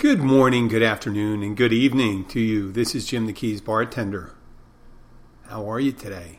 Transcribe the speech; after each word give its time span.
Good 0.00 0.20
morning, 0.20 0.68
good 0.68 0.82
afternoon, 0.82 1.42
and 1.42 1.54
good 1.54 1.74
evening 1.74 2.24
to 2.28 2.40
you. 2.40 2.72
This 2.72 2.94
is 2.94 3.04
Jim 3.04 3.26
the 3.26 3.34
Keys 3.34 3.60
bartender. 3.60 4.32
How 5.46 5.70
are 5.70 5.78
you 5.78 5.92
today? 5.92 6.38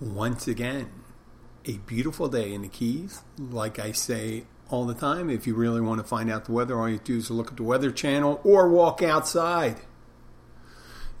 Once 0.00 0.46
again, 0.46 0.90
a 1.64 1.78
beautiful 1.78 2.28
day 2.28 2.54
in 2.54 2.62
the 2.62 2.68
Keys. 2.68 3.22
Like 3.36 3.80
I 3.80 3.90
say 3.90 4.44
all 4.70 4.86
the 4.86 4.94
time, 4.94 5.28
if 5.28 5.44
you 5.44 5.56
really 5.56 5.80
want 5.80 6.00
to 6.00 6.06
find 6.06 6.30
out 6.30 6.44
the 6.44 6.52
weather, 6.52 6.78
all 6.78 6.88
you 6.88 6.98
do 6.98 7.16
is 7.16 7.32
look 7.32 7.50
at 7.50 7.56
the 7.56 7.64
Weather 7.64 7.90
Channel 7.90 8.40
or 8.44 8.68
walk 8.68 9.02
outside. 9.02 9.78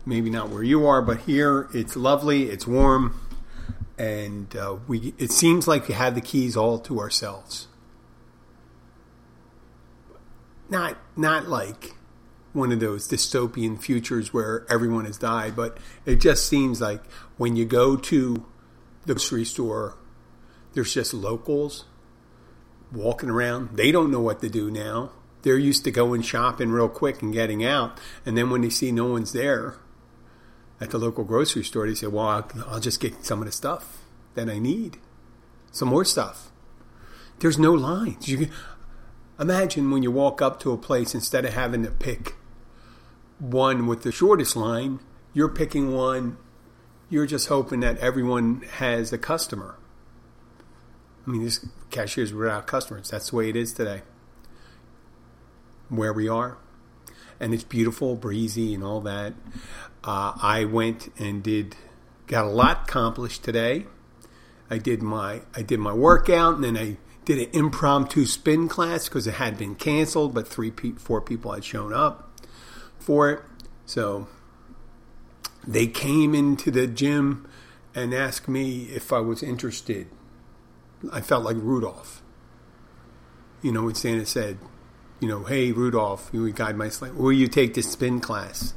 Maybe 0.06 0.30
not 0.30 0.48
where 0.48 0.62
you 0.62 0.86
are, 0.86 1.02
but 1.02 1.22
here 1.22 1.66
it's 1.74 1.96
lovely, 1.96 2.50
it's 2.50 2.68
warm, 2.68 3.20
and 3.98 4.54
uh, 4.54 4.76
we. 4.86 5.12
It 5.18 5.32
seems 5.32 5.66
like 5.66 5.88
we 5.88 5.94
have 5.94 6.14
the 6.14 6.20
Keys 6.20 6.56
all 6.56 6.78
to 6.78 7.00
ourselves 7.00 7.66
not 10.68 10.96
not 11.16 11.48
like 11.48 11.94
one 12.52 12.72
of 12.72 12.80
those 12.80 13.08
dystopian 13.08 13.80
futures 13.80 14.32
where 14.32 14.66
everyone 14.68 15.04
has 15.04 15.18
died, 15.18 15.54
but 15.54 15.78
it 16.04 16.16
just 16.16 16.46
seems 16.46 16.80
like 16.80 17.04
when 17.36 17.56
you 17.56 17.64
go 17.64 17.96
to 17.96 18.46
the 19.06 19.14
grocery 19.14 19.44
store, 19.44 19.96
there's 20.74 20.92
just 20.92 21.14
locals 21.14 21.84
walking 22.92 23.30
around. 23.30 23.76
They 23.76 23.92
don't 23.92 24.10
know 24.10 24.20
what 24.20 24.40
to 24.40 24.48
do 24.48 24.70
now. 24.70 25.12
They're 25.42 25.58
used 25.58 25.84
to 25.84 25.90
going 25.90 26.22
shopping 26.22 26.70
real 26.70 26.88
quick 26.88 27.22
and 27.22 27.32
getting 27.32 27.64
out, 27.64 27.98
and 28.26 28.36
then 28.36 28.50
when 28.50 28.62
they 28.62 28.70
see 28.70 28.90
no 28.90 29.06
one's 29.06 29.32
there 29.32 29.76
at 30.80 30.90
the 30.90 30.98
local 30.98 31.24
grocery 31.24 31.64
store, 31.64 31.86
they 31.86 31.94
say, 31.94 32.06
"Well, 32.08 32.26
I'll, 32.26 32.50
I'll 32.66 32.80
just 32.80 33.00
get 33.00 33.24
some 33.24 33.40
of 33.40 33.46
the 33.46 33.52
stuff 33.52 33.98
that 34.34 34.48
I 34.48 34.58
need, 34.58 34.98
some 35.70 35.88
more 35.88 36.04
stuff." 36.04 36.50
There's 37.38 37.58
no 37.58 37.72
lines. 37.72 38.28
You, 38.28 38.48
Imagine 39.38 39.90
when 39.90 40.02
you 40.02 40.10
walk 40.10 40.42
up 40.42 40.58
to 40.60 40.72
a 40.72 40.76
place, 40.76 41.14
instead 41.14 41.44
of 41.44 41.54
having 41.54 41.84
to 41.84 41.90
pick 41.90 42.34
one 43.38 43.86
with 43.86 44.02
the 44.02 44.10
shortest 44.10 44.56
line, 44.56 44.98
you're 45.32 45.48
picking 45.48 45.94
one, 45.94 46.36
you're 47.08 47.26
just 47.26 47.48
hoping 47.48 47.80
that 47.80 47.98
everyone 47.98 48.62
has 48.78 49.12
a 49.12 49.18
customer. 49.18 49.78
I 51.26 51.30
mean, 51.30 51.44
this 51.44 51.64
cashiers 51.90 52.32
without 52.32 52.66
customers. 52.66 53.10
That's 53.10 53.30
the 53.30 53.36
way 53.36 53.48
it 53.48 53.56
is 53.56 53.72
today. 53.72 54.02
Where 55.88 56.12
we 56.12 56.28
are. 56.28 56.58
And 57.38 57.54
it's 57.54 57.64
beautiful, 57.64 58.16
breezy, 58.16 58.74
and 58.74 58.82
all 58.82 59.00
that. 59.02 59.34
Uh, 60.02 60.32
I 60.42 60.64
went 60.64 61.12
and 61.18 61.42
did, 61.42 61.76
got 62.26 62.44
a 62.44 62.50
lot 62.50 62.88
accomplished 62.88 63.44
today. 63.44 63.86
I 64.70 64.78
did 64.78 65.02
my 65.02 65.42
I 65.54 65.62
did 65.62 65.80
my 65.80 65.92
workout, 65.92 66.56
and 66.56 66.64
then 66.64 66.76
I 66.76 66.96
did 67.28 67.46
an 67.46 67.48
impromptu 67.52 68.24
spin 68.24 68.68
class 68.68 69.06
because 69.06 69.26
it 69.26 69.34
had 69.34 69.58
been 69.58 69.74
canceled, 69.74 70.32
but 70.32 70.48
three, 70.48 70.70
four 70.96 71.20
people 71.20 71.52
had 71.52 71.62
shown 71.62 71.92
up 71.92 72.40
for 72.98 73.30
it. 73.30 73.42
So 73.84 74.28
they 75.66 75.86
came 75.86 76.34
into 76.34 76.70
the 76.70 76.86
gym 76.86 77.46
and 77.94 78.14
asked 78.14 78.48
me 78.48 78.84
if 78.84 79.12
I 79.12 79.18
was 79.18 79.42
interested. 79.42 80.06
I 81.12 81.20
felt 81.20 81.44
like 81.44 81.58
Rudolph. 81.58 82.22
You 83.60 83.72
know, 83.72 83.84
when 83.84 83.94
Santa 83.94 84.24
said, 84.24 84.56
you 85.20 85.28
know, 85.28 85.44
hey, 85.44 85.70
Rudolph, 85.70 86.30
you 86.32 86.40
would 86.40 86.56
guide 86.56 86.78
my 86.78 86.88
sleigh. 86.88 87.10
Will 87.10 87.32
you 87.32 87.46
take 87.46 87.74
this 87.74 87.92
spin 87.92 88.20
class? 88.20 88.72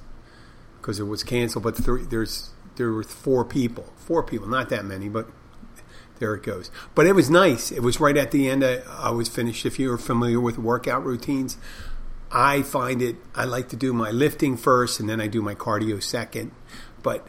Because 0.82 1.00
it 1.00 1.06
was 1.06 1.24
canceled, 1.24 1.64
but 1.64 1.78
three, 1.78 2.04
there's 2.04 2.50
there 2.76 2.92
were 2.92 3.04
four 3.04 3.46
people. 3.46 3.94
Four 3.96 4.24
people, 4.24 4.50
not 4.50 4.68
that 4.70 4.84
many, 4.84 5.08
but 5.08 5.30
there 6.22 6.36
it 6.36 6.44
goes. 6.44 6.72
But 6.96 7.08
it 7.08 7.14
was 7.14 7.30
nice. 7.30 7.72
It 7.72 7.82
was 7.82 8.00
right 8.00 8.16
at 8.16 8.32
the 8.32 8.48
end. 8.48 8.64
I, 8.64 8.82
I 8.88 9.10
was 9.10 9.28
finished. 9.28 9.66
If 9.66 9.80
you're 9.80 9.98
familiar 9.98 10.40
with 10.40 10.58
workout 10.58 11.04
routines, 11.04 11.58
I 12.32 12.62
find 12.62 13.02
it, 13.02 13.18
I 13.36 13.44
like 13.44 13.68
to 13.70 13.76
do 13.76 13.92
my 13.92 14.12
lifting 14.12 14.56
first 14.56 15.00
and 15.00 15.10
then 15.10 15.20
I 15.20 15.28
do 15.28 15.42
my 15.42 15.56
cardio 15.56 16.02
second. 16.02 16.52
But 17.02 17.28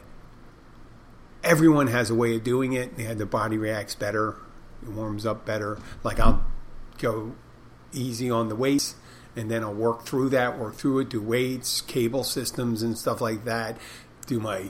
everyone 1.43 1.87
has 1.87 2.11
a 2.11 2.15
way 2.15 2.35
of 2.35 2.43
doing 2.43 2.73
it. 2.73 2.95
They 2.95 3.11
the 3.15 3.25
body 3.25 3.57
reacts 3.57 3.95
better, 3.95 4.37
it 4.83 4.89
warms 4.89 5.25
up 5.25 5.43
better. 5.43 5.79
Like 6.03 6.19
I'll 6.19 6.45
go 6.99 7.33
easy 7.91 8.29
on 8.29 8.47
the 8.47 8.55
weights 8.55 8.95
and 9.35 9.49
then 9.49 9.63
I'll 9.63 9.73
work 9.73 10.05
through 10.05 10.29
that, 10.29 10.59
work 10.59 10.75
through 10.75 10.99
it, 10.99 11.09
do 11.09 11.19
weights, 11.19 11.81
cable 11.81 12.23
systems, 12.23 12.83
and 12.83 12.95
stuff 12.95 13.19
like 13.19 13.43
that. 13.45 13.77
Do 14.27 14.39
my 14.39 14.69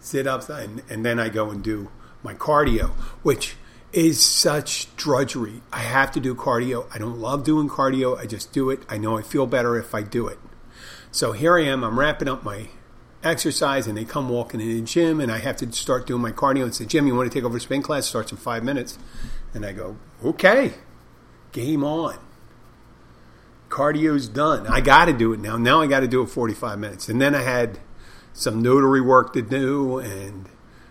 sit 0.00 0.26
ups, 0.26 0.48
and, 0.48 0.82
and 0.88 1.04
then 1.04 1.20
I 1.20 1.28
go 1.28 1.50
and 1.50 1.62
do 1.62 1.90
my 2.22 2.34
cardio, 2.34 2.90
which 3.22 3.56
is 3.92 4.22
such 4.22 4.94
drudgery. 4.96 5.62
I 5.72 5.80
have 5.80 6.12
to 6.12 6.20
do 6.20 6.34
cardio. 6.34 6.86
I 6.92 6.98
don't 6.98 7.18
love 7.18 7.44
doing 7.44 7.68
cardio. 7.68 8.18
I 8.18 8.26
just 8.26 8.52
do 8.52 8.70
it. 8.70 8.80
I 8.88 8.98
know 8.98 9.16
I 9.16 9.22
feel 9.22 9.46
better 9.46 9.76
if 9.78 9.94
I 9.94 10.02
do 10.02 10.26
it. 10.28 10.38
So 11.10 11.32
here 11.32 11.56
I 11.58 11.64
am. 11.64 11.82
I'm 11.82 11.98
wrapping 11.98 12.28
up 12.28 12.44
my 12.44 12.68
exercise, 13.24 13.86
and 13.86 13.96
they 13.96 14.04
come 14.04 14.28
walking 14.28 14.60
in 14.60 14.68
the 14.68 14.82
gym, 14.82 15.20
and 15.20 15.32
I 15.32 15.38
have 15.38 15.56
to 15.56 15.72
start 15.72 16.06
doing 16.06 16.20
my 16.20 16.32
cardio 16.32 16.64
and 16.64 16.74
say, 16.74 16.84
Jim, 16.84 17.06
you 17.06 17.14
want 17.14 17.30
to 17.30 17.36
take 17.36 17.44
over 17.44 17.58
spin 17.58 17.82
class? 17.82 18.04
It 18.04 18.08
starts 18.08 18.30
in 18.30 18.38
five 18.38 18.62
minutes. 18.62 18.98
And 19.54 19.64
I 19.64 19.72
go, 19.72 19.96
okay, 20.22 20.74
game 21.52 21.82
on. 21.82 22.18
Cardio's 23.70 24.28
done. 24.28 24.66
I 24.66 24.80
got 24.80 25.06
to 25.06 25.12
do 25.12 25.32
it 25.32 25.40
now. 25.40 25.56
Now 25.56 25.80
I 25.80 25.86
got 25.86 26.00
to 26.00 26.08
do 26.08 26.22
it 26.22 26.26
45 26.28 26.78
minutes. 26.78 27.08
And 27.08 27.20
then 27.20 27.34
I 27.34 27.42
had 27.42 27.78
some 28.32 28.62
notary 28.62 29.00
work 29.00 29.32
to 29.34 29.42
do 29.42 29.98
and 29.98 30.48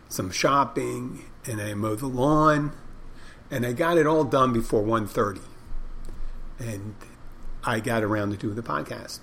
some 0.10 0.32
shopping, 0.32 1.26
and 1.46 1.62
I 1.62 1.74
mowed 1.74 2.00
the 2.00 2.08
lawn, 2.08 2.72
and 3.50 3.66
I 3.66 3.74
got 3.74 3.98
it 3.98 4.06
all 4.06 4.24
done 4.24 4.54
before 4.54 4.84
1.30. 4.84 5.42
And 6.60 6.96
I 7.64 7.80
got 7.80 8.04
around 8.04 8.32
to 8.32 8.38
doing 8.38 8.56
the 8.56 8.64
podcast. 8.64 9.20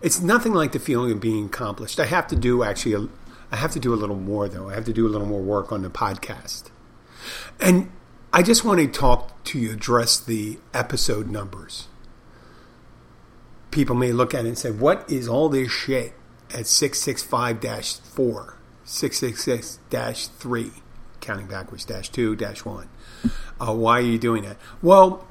It's 0.00 0.20
nothing 0.20 0.52
like 0.52 0.72
the 0.72 0.80
feeling 0.80 1.12
of 1.12 1.20
being 1.20 1.46
accomplished. 1.46 2.00
I 2.00 2.06
have 2.06 2.26
to 2.28 2.36
do 2.36 2.64
actually, 2.64 3.08
I 3.52 3.56
have 3.56 3.70
to 3.72 3.80
do 3.80 3.94
a 3.94 3.96
little 3.96 4.16
more 4.16 4.48
though. 4.48 4.68
I 4.68 4.74
have 4.74 4.84
to 4.86 4.92
do 4.92 5.06
a 5.06 5.10
little 5.10 5.28
more 5.28 5.40
work 5.40 5.70
on 5.70 5.82
the 5.82 5.90
podcast. 5.90 6.70
And 7.60 7.92
I 8.32 8.42
just 8.42 8.64
want 8.64 8.80
to 8.80 8.88
talk 8.88 9.44
to 9.44 9.58
you, 9.58 9.72
address 9.72 10.18
the 10.18 10.58
episode 10.74 11.30
numbers. 11.30 11.86
People 13.70 13.94
may 13.94 14.10
look 14.10 14.34
at 14.34 14.44
it 14.44 14.48
and 14.48 14.58
say, 14.58 14.70
what 14.70 15.08
is 15.08 15.28
all 15.28 15.48
this 15.48 15.70
shit 15.70 16.14
at 16.52 16.66
665 16.66 17.60
4? 18.14 18.58
666 18.84 19.78
3, 20.26 20.70
counting 21.20 21.46
backwards, 21.46 21.84
dash 21.84 22.08
2, 22.10 22.36
dash 22.36 22.64
1. 22.64 22.88
Uh, 23.60 23.74
why 23.74 23.98
are 23.98 24.02
you 24.02 24.18
doing 24.18 24.42
that? 24.44 24.56
Well, 24.80 25.26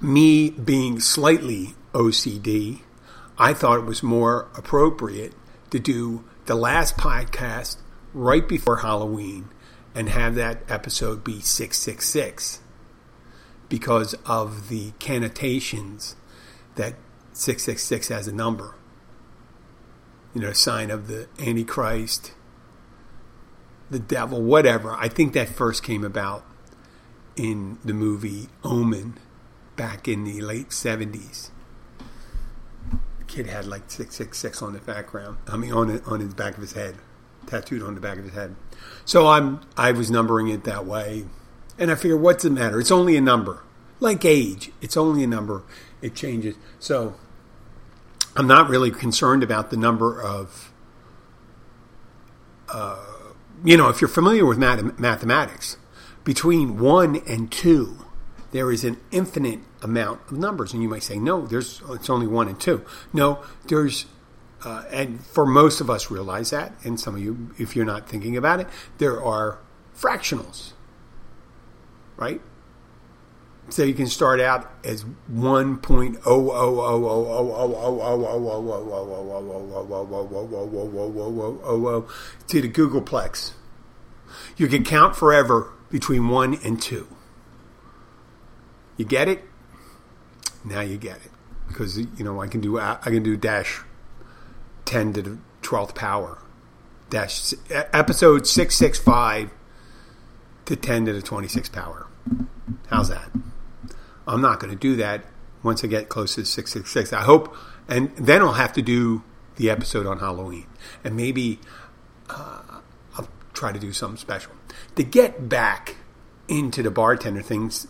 me 0.00 0.50
being 0.50 1.00
slightly 1.00 1.74
OCD, 1.92 2.80
I 3.38 3.54
thought 3.54 3.78
it 3.78 3.84
was 3.84 4.02
more 4.02 4.48
appropriate 4.56 5.32
to 5.70 5.78
do 5.78 6.24
the 6.46 6.54
last 6.54 6.96
podcast 6.96 7.78
right 8.12 8.46
before 8.46 8.78
Halloween 8.78 9.48
and 9.94 10.10
have 10.10 10.34
that 10.34 10.58
episode 10.68 11.24
be 11.24 11.40
666 11.40 12.60
because 13.68 14.14
of 14.26 14.68
the 14.68 14.92
connotations 15.00 16.16
that 16.76 16.94
666 17.32 18.08
has 18.08 18.28
a 18.28 18.32
number 18.32 18.74
you 20.36 20.42
know, 20.42 20.52
sign 20.52 20.90
of 20.90 21.08
the 21.08 21.28
Antichrist, 21.40 22.32
the 23.88 23.98
devil, 23.98 24.42
whatever. 24.42 24.92
I 24.92 25.08
think 25.08 25.32
that 25.32 25.48
first 25.48 25.82
came 25.82 26.04
about 26.04 26.44
in 27.36 27.78
the 27.82 27.94
movie 27.94 28.48
Omen 28.62 29.16
back 29.76 30.06
in 30.06 30.24
the 30.24 30.42
late 30.42 30.68
70s. 30.68 31.48
The 33.18 33.24
kid 33.26 33.46
had 33.46 33.64
like 33.64 33.90
666 33.90 34.60
on 34.60 34.74
the 34.74 34.80
background. 34.80 35.38
I 35.48 35.56
mean, 35.56 35.72
on, 35.72 36.02
on 36.02 36.20
his 36.20 36.34
back 36.34 36.56
of 36.56 36.60
his 36.60 36.72
head, 36.72 36.96
tattooed 37.46 37.82
on 37.82 37.94
the 37.94 38.00
back 38.02 38.18
of 38.18 38.24
his 38.24 38.34
head. 38.34 38.56
So 39.06 39.28
I'm, 39.28 39.62
I 39.74 39.92
was 39.92 40.10
numbering 40.10 40.48
it 40.48 40.64
that 40.64 40.84
way. 40.84 41.24
And 41.78 41.90
I 41.90 41.94
figure, 41.94 42.18
what's 42.18 42.42
the 42.42 42.50
matter? 42.50 42.78
It's 42.78 42.90
only 42.90 43.16
a 43.16 43.22
number. 43.22 43.62
Like 44.00 44.22
age, 44.26 44.70
it's 44.82 44.98
only 44.98 45.24
a 45.24 45.26
number. 45.26 45.62
It 46.02 46.14
changes. 46.14 46.56
So 46.78 47.14
I'm 48.36 48.46
not 48.46 48.68
really 48.68 48.90
concerned 48.90 49.42
about 49.42 49.70
the 49.70 49.76
number 49.76 50.20
of, 50.20 50.72
uh, 52.68 53.04
you 53.64 53.76
know, 53.76 53.88
if 53.88 54.00
you're 54.00 54.08
familiar 54.08 54.44
with 54.44 54.58
math- 54.58 54.98
mathematics, 54.98 55.78
between 56.24 56.78
one 56.78 57.22
and 57.26 57.50
two, 57.50 57.96
there 58.52 58.70
is 58.70 58.84
an 58.84 58.98
infinite 59.10 59.60
amount 59.82 60.20
of 60.30 60.38
numbers. 60.38 60.72
And 60.72 60.82
you 60.82 60.88
might 60.88 61.02
say, 61.02 61.18
no, 61.18 61.46
there's 61.46 61.82
it's 61.90 62.10
only 62.10 62.26
one 62.26 62.48
and 62.48 62.60
two. 62.60 62.84
No, 63.12 63.42
there's, 63.68 64.06
uh, 64.64 64.84
and 64.90 65.24
for 65.24 65.46
most 65.46 65.80
of 65.80 65.88
us 65.88 66.10
realize 66.10 66.50
that, 66.50 66.72
and 66.84 67.00
some 67.00 67.14
of 67.14 67.22
you, 67.22 67.54
if 67.58 67.74
you're 67.74 67.86
not 67.86 68.08
thinking 68.08 68.36
about 68.36 68.60
it, 68.60 68.68
there 68.98 69.22
are 69.22 69.58
fractionals, 69.96 70.72
right? 72.16 72.40
So 73.68 73.82
you 73.82 73.94
can 73.94 74.06
start 74.06 74.40
out 74.40 74.66
as 74.84 75.04
1.0000000000000000000000000000000000000000000000000000000000000000000000000000000000000000000000000000000000000000000000000000000000000000000000000000000000000000000000000000000000000000000000000000000000000000000000000000000000000000000000000000000000000000000000000000000000000000000000000000000000000000000000000000000000000000000000000000000000000000000000000000000000000000000000000000000000000000000000000000000000000000000000000000000000000000000000000000000000000000000000000000000000000000000000000000000000000000000000000000000000000000000000000000000000000000000000000000000000000000000000000000000000000000000000000000000000000000000000000000000000000000000000000000000000000000000000000000000000000000000000000000000000000000000000000000000000000000000 102.36 103.16
I'm 104.26 104.40
not 104.40 104.60
going 104.60 104.72
to 104.72 104.78
do 104.78 104.96
that 104.96 105.24
once 105.62 105.84
I 105.84 105.86
get 105.86 106.08
close 106.08 106.34
to 106.34 106.44
six 106.44 106.72
six 106.72 106.90
six. 106.90 107.12
I 107.12 107.22
hope, 107.22 107.54
and 107.88 108.14
then 108.16 108.42
I'll 108.42 108.54
have 108.54 108.72
to 108.74 108.82
do 108.82 109.22
the 109.56 109.70
episode 109.70 110.06
on 110.06 110.18
Halloween, 110.18 110.66
and 111.04 111.16
maybe 111.16 111.60
uh, 112.28 112.80
I'll 113.16 113.28
try 113.52 113.72
to 113.72 113.78
do 113.78 113.92
something 113.92 114.18
special 114.18 114.52
to 114.96 115.02
get 115.02 115.48
back 115.48 115.96
into 116.48 116.82
the 116.82 116.90
bartender 116.90 117.42
things 117.42 117.86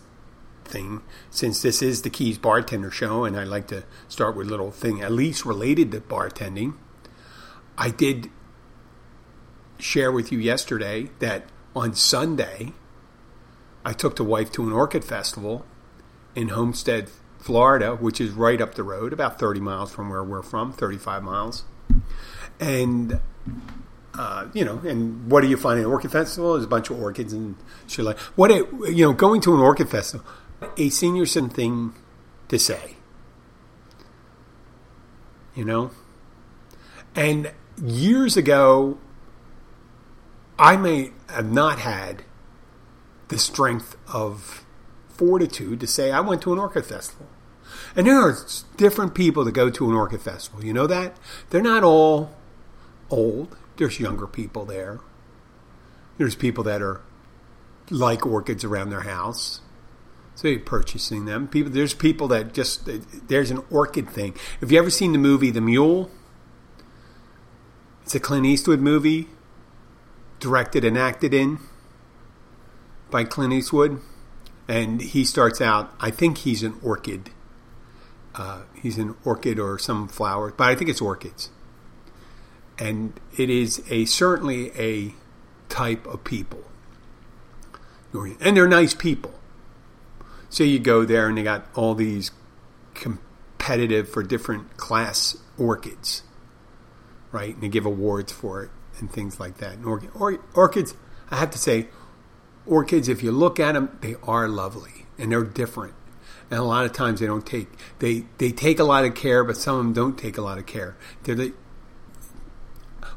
thing 0.65 1.01
since 1.29 1.61
this 1.61 1.81
is 1.81 2.01
the 2.01 2.09
keys 2.09 2.37
bartender 2.37 2.91
show 2.91 3.23
and 3.23 3.37
i 3.37 3.43
like 3.43 3.67
to 3.67 3.83
start 4.09 4.35
with 4.35 4.47
a 4.47 4.49
little 4.49 4.69
thing 4.69 5.01
at 5.01 5.11
least 5.11 5.45
related 5.45 5.91
to 5.91 6.01
bartending 6.01 6.73
i 7.77 7.89
did 7.89 8.29
share 9.79 10.11
with 10.11 10.29
you 10.29 10.37
yesterday 10.37 11.09
that 11.19 11.45
on 11.73 11.93
sunday 11.93 12.73
i 13.85 13.93
took 13.93 14.17
the 14.17 14.23
wife 14.25 14.51
to 14.51 14.63
an 14.63 14.73
orchid 14.73 15.05
festival 15.05 15.65
in 16.35 16.49
homestead 16.49 17.09
florida 17.39 17.95
which 17.95 18.19
is 18.19 18.31
right 18.31 18.61
up 18.61 18.75
the 18.75 18.83
road 18.83 19.13
about 19.13 19.39
30 19.39 19.59
miles 19.59 19.91
from 19.91 20.09
where 20.09 20.23
we're 20.23 20.41
from 20.41 20.71
35 20.71 21.23
miles 21.23 21.63
and 22.59 23.19
uh, 24.17 24.47
you 24.53 24.65
know, 24.65 24.79
and 24.79 25.29
what 25.29 25.41
do 25.41 25.47
you 25.47 25.57
find 25.57 25.79
at 25.79 25.85
an 25.85 25.91
orchid 25.91 26.11
festival? 26.11 26.53
There's 26.53 26.65
a 26.65 26.67
bunch 26.67 26.89
of 26.89 26.99
orchids 26.99 27.33
and 27.33 27.55
shit 27.85 28.03
like 28.03 28.17
what. 28.35 28.49
It, 28.49 28.67
you 28.89 29.05
know, 29.05 29.13
going 29.13 29.41
to 29.41 29.53
an 29.53 29.59
orchid 29.59 29.89
festival, 29.89 30.25
a 30.75 30.89
senior 30.89 31.25
citizen 31.25 31.49
thing 31.49 31.93
to 32.47 32.57
say. 32.57 32.95
You 35.53 35.65
know, 35.65 35.91
and 37.15 37.51
years 37.81 38.35
ago, 38.35 38.97
I 40.57 40.77
may 40.77 41.11
have 41.29 41.51
not 41.51 41.79
had 41.79 42.23
the 43.27 43.37
strength 43.37 43.95
of 44.11 44.65
fortitude 45.17 45.79
to 45.79 45.87
say 45.87 46.11
I 46.11 46.19
went 46.19 46.41
to 46.43 46.53
an 46.53 46.59
orchid 46.59 46.85
festival. 46.85 47.27
And 47.95 48.07
there 48.07 48.19
are 48.19 48.37
different 48.77 49.15
people 49.15 49.43
that 49.45 49.51
go 49.51 49.69
to 49.69 49.89
an 49.89 49.95
orchid 49.95 50.21
festival. 50.21 50.63
You 50.63 50.73
know 50.73 50.87
that? 50.87 51.17
They're 51.49 51.61
not 51.61 51.83
all 51.83 52.31
old. 53.09 53.55
There's 53.77 53.99
younger 53.99 54.27
people 54.27 54.65
there. 54.65 54.99
There's 56.17 56.35
people 56.35 56.63
that 56.63 56.81
are 56.81 57.01
like 57.89 58.25
orchids 58.25 58.63
around 58.63 58.89
their 58.89 59.01
house. 59.01 59.61
So 60.35 60.47
you're 60.47 60.59
purchasing 60.59 61.25
them. 61.25 61.47
People, 61.47 61.71
there's 61.71 61.93
people 61.93 62.27
that 62.27 62.53
just 62.53 62.87
there's 63.27 63.49
an 63.49 63.63
orchid 63.71 64.09
thing. 64.09 64.35
Have 64.59 64.71
you 64.71 64.77
ever 64.77 64.89
seen 64.89 65.11
the 65.11 65.17
movie 65.17 65.49
The 65.49 65.61
Mule? 65.61 66.11
It's 68.03 68.15
a 68.15 68.19
Clint 68.19 68.45
Eastwood 68.45 68.79
movie, 68.79 69.27
directed 70.39 70.85
and 70.85 70.97
acted 70.97 71.33
in 71.33 71.59
by 73.09 73.23
Clint 73.23 73.51
Eastwood, 73.51 73.99
and 74.67 75.01
he 75.01 75.23
starts 75.25 75.61
out. 75.61 75.93
I 75.99 76.11
think 76.11 76.39
he's 76.39 76.63
an 76.63 76.79
orchid. 76.83 77.31
Uh, 78.35 78.63
he's 78.81 78.97
an 78.97 79.15
orchid 79.23 79.59
or 79.59 79.79
some 79.79 80.07
flower, 80.07 80.53
but 80.55 80.65
I 80.65 80.75
think 80.75 80.89
it's 80.89 81.01
orchids 81.01 81.49
and 82.79 83.19
it 83.37 83.49
is 83.49 83.83
a 83.89 84.05
certainly 84.05 84.71
a 84.79 85.13
type 85.69 86.05
of 86.05 86.23
people. 86.23 86.63
And 88.13 88.57
they're 88.57 88.67
nice 88.67 88.93
people. 88.93 89.33
So 90.49 90.63
you 90.63 90.79
go 90.79 91.05
there 91.05 91.27
and 91.27 91.37
they 91.37 91.43
got 91.43 91.67
all 91.75 91.93
these 91.93 92.31
competitive 92.93 94.09
for 94.09 94.23
different 94.23 94.77
class 94.77 95.37
orchids, 95.57 96.23
right? 97.31 97.53
And 97.53 97.61
they 97.61 97.67
give 97.67 97.85
awards 97.85 98.31
for 98.31 98.63
it 98.63 98.71
and 98.97 99.11
things 99.11 99.39
like 99.39 99.57
that. 99.57 99.73
And 99.73 99.85
orchid, 99.85 100.09
or, 100.15 100.39
orchids, 100.55 100.95
I 101.29 101.35
have 101.35 101.51
to 101.51 101.59
say, 101.59 101.89
orchids, 102.67 103.07
if 103.07 103.23
you 103.23 103.31
look 103.31 103.59
at 103.59 103.73
them, 103.73 103.97
they 104.01 104.15
are 104.23 104.47
lovely 104.47 105.05
and 105.17 105.31
they're 105.31 105.43
different. 105.43 105.93
And 106.49 106.59
a 106.59 106.63
lot 106.63 106.85
of 106.85 106.93
times 106.93 107.19
they 107.19 107.25
don't 107.25 107.45
take 107.45 107.67
they 107.99 108.25
they 108.37 108.51
take 108.51 108.79
a 108.79 108.83
lot 108.83 109.03
of 109.05 109.15
care, 109.15 109.43
but 109.43 109.57
some 109.57 109.75
of 109.75 109.83
them 109.83 109.93
don't 109.93 110.17
take 110.17 110.37
a 110.37 110.41
lot 110.41 110.57
of 110.57 110.65
care. 110.65 110.95
They're 111.23 111.35
the, 111.35 111.53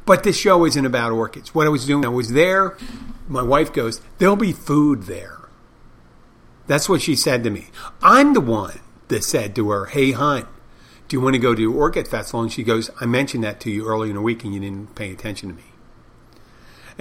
but 0.05 0.25
this 0.25 0.37
show 0.37 0.65
isn't 0.65 0.85
about 0.85 1.13
orchids. 1.13 1.55
What 1.55 1.67
I 1.67 1.71
was 1.71 1.87
doing, 1.87 2.05
I 2.05 2.09
was 2.09 2.33
there. 2.33 2.77
My 3.29 3.43
wife 3.43 3.73
goes, 3.73 4.01
There'll 4.19 4.37
be 4.37 4.53
food 4.53 5.05
there. 5.05 5.49
That's 6.67 6.89
what 6.89 7.03
she 7.03 7.15
said 7.15 7.45
to 7.45 7.51
me. 7.51 7.69
I'm 8.03 8.33
the 8.33 8.41
one 8.41 8.81
that 9.09 9.23
said 9.25 9.55
to 9.57 9.71
her, 9.71 9.87
Hey, 9.87 10.13
hon, 10.13 10.49
do 11.09 11.17
you 11.17 11.21
want 11.21 11.35
to 11.35 11.41
go 11.41 11.55
to 11.55 11.73
Orchid 11.73 12.09
Festival? 12.09 12.43
And 12.43 12.53
she 12.53 12.63
goes, 12.63 12.91
I 13.01 13.07
mentioned 13.07 13.45
that 13.45 13.61
to 13.61 13.71
you 13.71 13.87
earlier 13.87 14.11
in 14.11 14.17
the 14.17 14.23
week 14.23 14.45
and 14.45 14.55
you 14.55 14.61
didn't 14.61 14.95
pay 14.95 15.13
attention 15.13 15.49
to 15.49 15.55
me. 15.55 15.70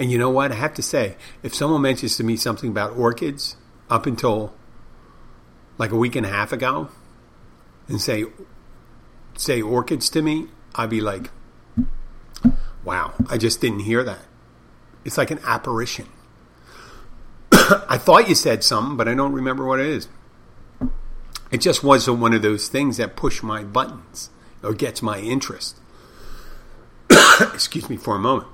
And 0.00 0.10
you 0.10 0.16
know 0.16 0.30
what? 0.30 0.50
I 0.50 0.54
have 0.54 0.72
to 0.74 0.82
say, 0.82 1.16
if 1.42 1.54
someone 1.54 1.82
mentions 1.82 2.16
to 2.16 2.24
me 2.24 2.34
something 2.34 2.70
about 2.70 2.96
orchids 2.96 3.56
up 3.90 4.06
until 4.06 4.54
like 5.76 5.90
a 5.92 5.96
week 5.96 6.16
and 6.16 6.24
a 6.24 6.30
half 6.30 6.52
ago 6.52 6.88
and 7.86 8.00
say, 8.00 8.24
say 9.36 9.60
orchids 9.60 10.08
to 10.10 10.22
me, 10.22 10.48
I'd 10.74 10.88
be 10.88 11.02
like, 11.02 11.30
Wow, 12.82 13.12
I 13.28 13.36
just 13.36 13.60
didn't 13.60 13.80
hear 13.80 14.02
that. 14.02 14.22
It's 15.04 15.18
like 15.18 15.30
an 15.30 15.40
apparition. 15.44 16.08
I 17.52 17.98
thought 17.98 18.26
you 18.26 18.34
said 18.34 18.64
something, 18.64 18.96
but 18.96 19.06
I 19.06 19.14
don't 19.14 19.34
remember 19.34 19.66
what 19.66 19.80
it 19.80 19.86
is. 19.86 20.08
It 21.50 21.60
just 21.60 21.84
wasn't 21.84 22.20
one 22.20 22.32
of 22.32 22.40
those 22.40 22.68
things 22.68 22.96
that 22.96 23.16
push 23.16 23.42
my 23.42 23.64
buttons 23.64 24.30
or 24.62 24.72
gets 24.72 25.02
my 25.02 25.18
interest. 25.18 25.78
Excuse 27.40 27.90
me 27.90 27.98
for 27.98 28.16
a 28.16 28.18
moment. 28.18 28.48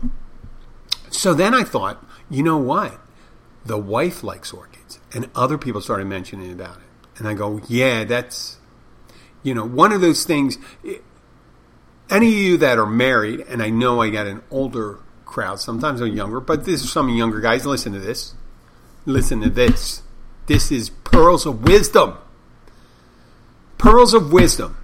So 1.16 1.32
then 1.32 1.54
I 1.54 1.64
thought, 1.64 2.04
you 2.28 2.42
know 2.42 2.58
what? 2.58 3.00
The 3.64 3.78
wife 3.78 4.22
likes 4.22 4.52
orchids, 4.52 5.00
and 5.14 5.30
other 5.34 5.56
people 5.56 5.80
started 5.80 6.06
mentioning 6.06 6.52
about 6.52 6.76
it. 6.76 7.18
And 7.18 7.26
I 7.26 7.32
go, 7.32 7.60
yeah, 7.68 8.04
that's, 8.04 8.58
you 9.42 9.54
know, 9.54 9.64
one 9.64 9.92
of 9.92 10.02
those 10.02 10.24
things 10.24 10.58
eh, 10.86 10.98
any 12.10 12.28
of 12.28 12.34
you 12.34 12.56
that 12.58 12.78
are 12.78 12.86
married, 12.86 13.40
and 13.48 13.62
I 13.62 13.70
know 13.70 14.00
I 14.02 14.10
got 14.10 14.26
an 14.26 14.42
older 14.50 14.98
crowd, 15.24 15.58
sometimes 15.58 16.00
I'm 16.00 16.14
younger, 16.14 16.38
but 16.38 16.64
this 16.64 16.84
is 16.84 16.92
some 16.92 17.08
younger 17.08 17.40
guys. 17.40 17.66
Listen 17.66 17.92
to 17.94 17.98
this. 17.98 18.34
Listen 19.06 19.40
to 19.40 19.50
this. 19.50 20.02
This 20.46 20.70
is 20.70 20.90
pearls 20.90 21.46
of 21.46 21.64
wisdom. 21.64 22.18
Pearls 23.78 24.14
of 24.14 24.32
wisdom. 24.32 24.76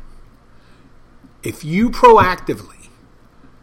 If 1.43 1.63
you 1.63 1.91
proactively 1.91 2.82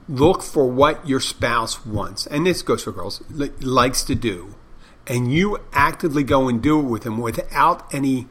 look 0.09 0.41
for 0.41 0.67
what 0.67 1.07
your 1.07 1.19
spouse 1.19 1.85
wants, 1.85 2.25
and 2.25 2.45
this 2.45 2.63
goes 2.63 2.83
for 2.83 2.91
girls, 2.91 3.21
likes 3.29 4.03
to 4.03 4.15
do, 4.15 4.55
and 5.05 5.31
you 5.31 5.59
actively 5.71 6.23
go 6.23 6.49
and 6.49 6.61
do 6.61 6.79
it 6.79 6.83
with 6.83 7.03
them 7.03 7.19
without 7.19 7.93
any 7.93 8.27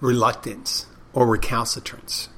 reluctance 0.00 0.86
or 1.12 1.26
recalcitrance. 1.26 2.30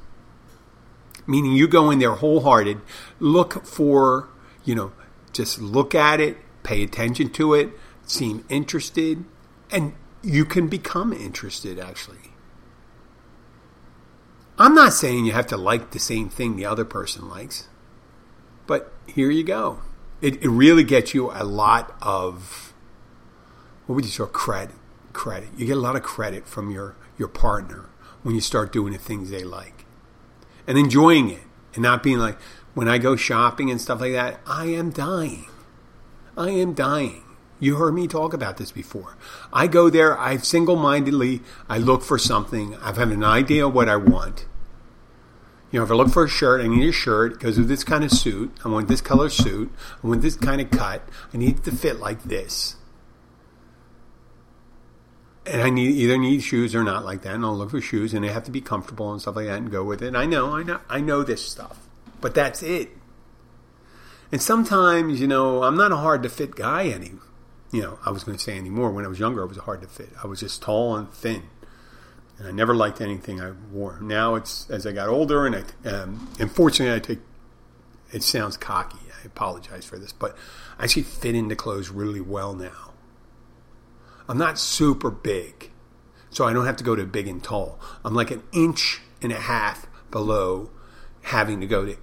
Meaning 1.26 1.52
you 1.52 1.68
go 1.68 1.90
in 1.90 2.00
there 2.00 2.14
wholehearted, 2.14 2.80
look 3.20 3.64
for, 3.64 4.28
you 4.64 4.74
know, 4.74 4.92
just 5.32 5.60
look 5.60 5.94
at 5.94 6.20
it, 6.20 6.36
pay 6.64 6.82
attention 6.82 7.30
to 7.30 7.54
it, 7.54 7.70
seem 8.04 8.44
interested, 8.48 9.24
and 9.70 9.94
you 10.22 10.44
can 10.44 10.66
become 10.66 11.12
interested 11.12 11.78
actually. 11.78 12.32
I'm 14.58 14.74
not 14.74 14.92
saying 14.92 15.24
you 15.24 15.32
have 15.32 15.46
to 15.48 15.56
like 15.56 15.92
the 15.92 16.00
same 16.00 16.28
thing 16.28 16.56
the 16.56 16.66
other 16.66 16.84
person 16.84 17.28
likes, 17.28 17.68
but 18.68 18.92
here 19.06 19.30
you 19.30 19.42
go. 19.42 19.80
It, 20.20 20.40
it 20.42 20.48
really 20.48 20.84
gets 20.84 21.14
you 21.14 21.32
a 21.32 21.42
lot 21.42 21.96
of, 22.00 22.72
what 23.86 23.96
would 23.96 24.04
you 24.04 24.10
say, 24.12 24.24
credit. 24.30 24.76
Credit. 25.12 25.48
You 25.56 25.66
get 25.66 25.76
a 25.76 25.80
lot 25.80 25.96
of 25.96 26.04
credit 26.04 26.46
from 26.46 26.70
your, 26.70 26.94
your 27.18 27.26
partner 27.26 27.86
when 28.22 28.36
you 28.36 28.40
start 28.40 28.72
doing 28.72 28.92
the 28.92 28.98
things 28.98 29.30
they 29.30 29.42
like 29.42 29.84
and 30.66 30.78
enjoying 30.78 31.30
it 31.30 31.42
and 31.74 31.82
not 31.82 32.02
being 32.02 32.18
like, 32.18 32.38
when 32.74 32.88
I 32.88 32.98
go 32.98 33.16
shopping 33.16 33.70
and 33.70 33.80
stuff 33.80 34.00
like 34.00 34.12
that, 34.12 34.38
I 34.46 34.66
am 34.66 34.90
dying. 34.90 35.46
I 36.36 36.50
am 36.50 36.74
dying. 36.74 37.24
You 37.58 37.76
heard 37.76 37.94
me 37.94 38.06
talk 38.06 38.32
about 38.32 38.58
this 38.58 38.70
before. 38.70 39.16
I 39.52 39.66
go 39.66 39.90
there, 39.90 40.16
I 40.16 40.36
single 40.36 40.76
mindedly, 40.76 41.40
I 41.68 41.78
look 41.78 42.02
for 42.02 42.18
something, 42.18 42.76
I 42.76 42.92
have 42.92 43.10
an 43.10 43.24
idea 43.24 43.66
of 43.66 43.74
what 43.74 43.88
I 43.88 43.96
want. 43.96 44.46
You 45.70 45.80
know, 45.80 45.84
if 45.84 45.90
I 45.90 45.94
look 45.94 46.08
for 46.08 46.24
a 46.24 46.28
shirt, 46.28 46.60
I 46.60 46.66
need 46.66 46.88
a 46.88 46.92
shirt 46.92 47.34
because 47.34 47.58
of 47.58 47.68
this 47.68 47.84
kind 47.84 48.02
of 48.02 48.10
suit. 48.10 48.52
I 48.64 48.68
want 48.68 48.88
this 48.88 49.00
color 49.00 49.28
suit. 49.28 49.70
I 50.02 50.06
want 50.06 50.22
this 50.22 50.36
kind 50.36 50.60
of 50.60 50.70
cut. 50.70 51.06
I 51.32 51.36
need 51.36 51.62
to 51.64 51.72
fit 51.72 51.98
like 51.98 52.22
this 52.24 52.76
and 55.50 55.62
I 55.62 55.70
need 55.70 55.94
either 55.96 56.18
need 56.18 56.42
shoes 56.42 56.74
or 56.74 56.84
not 56.84 57.04
like 57.04 57.22
that, 57.22 57.34
and 57.34 57.44
I'll 57.44 57.56
look 57.56 57.70
for 57.70 57.80
shoes, 57.80 58.14
and 58.14 58.24
they 58.24 58.28
have 58.28 58.44
to 58.44 58.50
be 58.50 58.60
comfortable 58.60 59.10
and 59.12 59.20
stuff 59.20 59.36
like 59.36 59.46
that, 59.46 59.58
and 59.58 59.70
go 59.70 59.82
with 59.82 60.02
it. 60.02 60.08
And 60.08 60.16
I 60.16 60.26
know, 60.26 60.54
I 60.54 60.62
know, 60.62 60.80
I 60.88 61.00
know 61.00 61.22
this 61.22 61.44
stuff, 61.44 61.88
but 62.20 62.34
that's 62.34 62.62
it. 62.62 62.90
And 64.30 64.42
sometimes, 64.42 65.20
you 65.20 65.26
know, 65.26 65.62
I'm 65.62 65.76
not 65.76 65.90
a 65.90 65.96
hard 65.96 66.22
to 66.24 66.28
fit 66.28 66.54
guy 66.54 66.84
any. 66.84 67.12
You 67.70 67.82
know, 67.82 67.98
I 68.04 68.10
was 68.10 68.24
going 68.24 68.36
to 68.36 68.42
say 68.42 68.58
anymore. 68.58 68.90
When 68.90 69.04
I 69.04 69.08
was 69.08 69.18
younger, 69.18 69.42
I 69.42 69.46
was 69.46 69.56
hard 69.58 69.80
to 69.82 69.88
fit. 69.88 70.10
I 70.22 70.26
was 70.26 70.40
just 70.40 70.62
tall 70.62 70.96
and 70.96 71.10
thin, 71.10 71.44
and 72.38 72.46
I 72.46 72.50
never 72.52 72.74
liked 72.74 73.00
anything 73.00 73.40
I 73.40 73.52
wore. 73.72 73.98
Now 74.00 74.36
it's 74.36 74.68
as 74.70 74.86
I 74.86 74.92
got 74.92 75.08
older, 75.08 75.46
and 75.46 75.56
I, 75.56 75.88
um, 75.88 76.28
unfortunately, 76.38 76.94
I 76.94 77.00
take. 77.00 77.18
It 78.12 78.22
sounds 78.22 78.56
cocky. 78.56 78.98
I 79.22 79.26
apologize 79.26 79.84
for 79.84 79.98
this, 79.98 80.12
but 80.12 80.36
I 80.78 80.84
actually 80.84 81.02
fit 81.02 81.34
into 81.34 81.56
clothes 81.56 81.90
really 81.90 82.20
well 82.20 82.54
now. 82.54 82.92
I'm 84.28 84.38
not 84.38 84.58
super 84.58 85.10
big, 85.10 85.70
so 86.30 86.44
I 86.44 86.52
don't 86.52 86.66
have 86.66 86.76
to 86.76 86.84
go 86.84 86.94
to 86.94 87.04
big 87.04 87.26
and 87.26 87.42
tall. 87.42 87.78
I'm 88.04 88.14
like 88.14 88.30
an 88.30 88.42
inch 88.52 89.00
and 89.20 89.32
a 89.32 89.40
half 89.40 89.86
below 90.10 90.70
having 91.22 91.60
to 91.60 91.66
go 91.66 91.84
to 91.84 91.96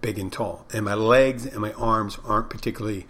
big 0.00 0.18
and 0.18 0.32
tall, 0.32 0.66
and 0.72 0.84
my 0.84 0.94
legs 0.94 1.46
and 1.46 1.60
my 1.60 1.72
arms 1.74 2.18
aren't 2.24 2.50
particularly 2.50 3.06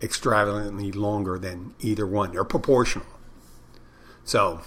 extravagantly 0.00 0.92
longer 0.92 1.38
than 1.38 1.74
either 1.80 2.06
one. 2.06 2.32
They're 2.32 2.44
proportional. 2.44 3.06
So 4.24 4.60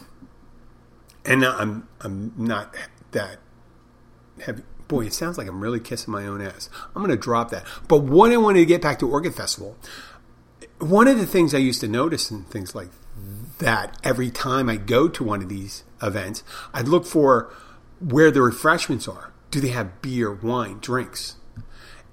and 1.27 1.45
I'm 1.45 1.87
I'm 2.01 2.33
not 2.37 2.75
that 3.11 3.37
heavy. 4.41 4.63
Boy, 4.87 5.07
it 5.07 5.13
sounds 5.13 5.37
like 5.37 5.47
I'm 5.47 5.59
really 5.59 5.81
kissing 5.81 6.13
my 6.13 6.25
own 6.25 6.41
ass. 6.41 6.69
I'm 6.95 7.03
going 7.03 7.09
to 7.09 7.17
drop 7.17 7.51
that. 7.51 7.65
But 7.89 8.03
what 8.03 8.31
I 8.31 8.37
wanted 8.37 8.59
to 8.59 8.65
get 8.65 8.81
back 8.81 8.99
to 8.99 9.09
Orchid 9.09 9.35
Festival, 9.35 9.75
one 10.79 11.09
of 11.09 11.19
the 11.19 11.25
things 11.25 11.53
I 11.53 11.57
used 11.57 11.81
to 11.81 11.89
notice 11.89 12.31
and 12.31 12.47
things 12.49 12.73
like 12.73 12.87
that 13.59 13.97
every 14.03 14.31
time 14.31 14.69
I 14.69 14.77
go 14.77 15.09
to 15.09 15.23
one 15.25 15.41
of 15.41 15.49
these 15.49 15.83
events, 16.01 16.41
I'd 16.73 16.87
look 16.87 17.05
for 17.05 17.53
where 17.99 18.31
the 18.31 18.41
refreshments 18.41 19.09
are. 19.09 19.33
Do 19.51 19.59
they 19.59 19.69
have 19.69 20.01
beer, 20.01 20.31
wine, 20.31 20.79
drinks? 20.79 21.35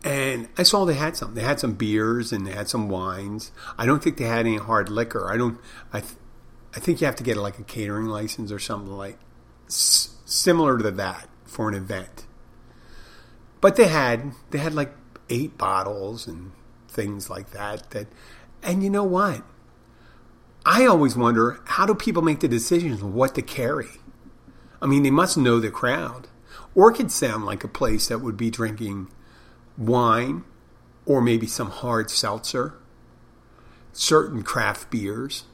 And 0.02 0.48
I 0.58 0.64
saw 0.64 0.84
they 0.84 0.94
had 0.94 1.16
some. 1.16 1.34
They 1.34 1.42
had 1.42 1.60
some 1.60 1.74
beers 1.74 2.32
and 2.32 2.46
they 2.46 2.52
had 2.52 2.68
some 2.68 2.88
wines. 2.88 3.52
I 3.78 3.86
don't 3.86 4.02
think 4.02 4.16
they 4.16 4.24
had 4.24 4.40
any 4.40 4.58
hard 4.58 4.88
liquor. 4.88 5.30
I 5.32 5.36
don't. 5.36 5.58
I 5.92 6.02
I 6.74 6.80
think 6.80 7.00
you 7.00 7.06
have 7.06 7.16
to 7.16 7.24
get 7.24 7.36
like 7.36 7.58
a 7.58 7.62
catering 7.62 8.06
license 8.06 8.50
or 8.50 8.58
something 8.58 8.92
like 8.92 9.18
s- 9.68 10.14
similar 10.24 10.78
to 10.78 10.90
that 10.90 11.28
for 11.44 11.68
an 11.68 11.74
event. 11.74 12.26
But 13.60 13.76
they 13.76 13.86
had 13.86 14.32
they 14.50 14.58
had 14.58 14.74
like 14.74 14.92
eight 15.30 15.56
bottles 15.56 16.26
and 16.26 16.52
things 16.88 17.30
like 17.30 17.50
that. 17.50 17.90
That 17.90 18.08
and 18.62 18.82
you 18.82 18.90
know 18.90 19.04
what? 19.04 19.42
I 20.66 20.86
always 20.86 21.16
wonder 21.16 21.60
how 21.64 21.86
do 21.86 21.94
people 21.94 22.22
make 22.22 22.40
the 22.40 22.48
decisions 22.48 23.02
what 23.02 23.34
to 23.34 23.42
carry? 23.42 23.88
I 24.82 24.86
mean, 24.86 25.02
they 25.02 25.10
must 25.10 25.36
know 25.36 25.60
the 25.60 25.70
crowd. 25.70 26.28
Orchid 26.74 27.10
sound 27.10 27.46
like 27.46 27.62
a 27.62 27.68
place 27.68 28.08
that 28.08 28.20
would 28.20 28.36
be 28.36 28.50
drinking 28.50 29.08
wine 29.78 30.44
or 31.06 31.20
maybe 31.20 31.46
some 31.46 31.70
hard 31.70 32.10
seltzer, 32.10 32.74
certain 33.92 34.42
craft 34.42 34.90
beers 34.90 35.44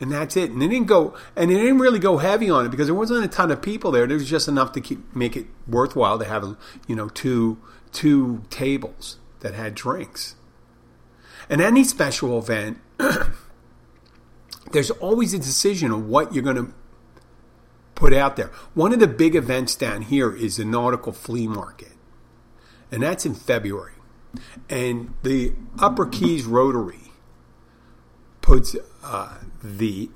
and 0.00 0.12
that's 0.12 0.36
it. 0.36 0.50
And 0.50 0.62
they 0.62 0.68
didn't 0.68 0.86
go, 0.86 1.14
and 1.34 1.50
they 1.50 1.54
didn't 1.54 1.78
really 1.78 1.98
go 1.98 2.18
heavy 2.18 2.50
on 2.50 2.66
it 2.66 2.70
because 2.70 2.86
there 2.86 2.94
wasn't 2.94 3.24
a 3.24 3.28
ton 3.28 3.50
of 3.50 3.60
people 3.60 3.90
there. 3.90 4.06
There 4.06 4.16
was 4.16 4.28
just 4.28 4.48
enough 4.48 4.72
to 4.72 4.80
keep 4.80 5.14
make 5.14 5.36
it 5.36 5.46
worthwhile 5.66 6.18
to 6.18 6.24
have, 6.24 6.56
you 6.86 6.94
know, 6.94 7.08
two 7.08 7.58
two 7.92 8.42
tables 8.50 9.18
that 9.40 9.54
had 9.54 9.74
drinks. 9.74 10.36
And 11.48 11.60
any 11.60 11.84
special 11.84 12.38
event, 12.38 12.78
there's 14.72 14.90
always 14.90 15.32
a 15.32 15.38
decision 15.38 15.90
of 15.90 16.06
what 16.06 16.34
you're 16.34 16.44
going 16.44 16.56
to 16.56 16.74
put 17.94 18.12
out 18.12 18.36
there. 18.36 18.50
One 18.74 18.92
of 18.92 19.00
the 19.00 19.06
big 19.06 19.34
events 19.34 19.74
down 19.74 20.02
here 20.02 20.34
is 20.34 20.58
the 20.58 20.64
Nautical 20.64 21.12
Flea 21.12 21.48
Market, 21.48 21.94
and 22.92 23.02
that's 23.02 23.26
in 23.26 23.34
February. 23.34 23.92
And 24.68 25.14
the 25.22 25.54
Upper 25.78 26.04
Keys 26.06 26.44
Rotary 26.44 27.07
puts 28.48 28.74
uh, 29.04 29.36
the 29.62 30.08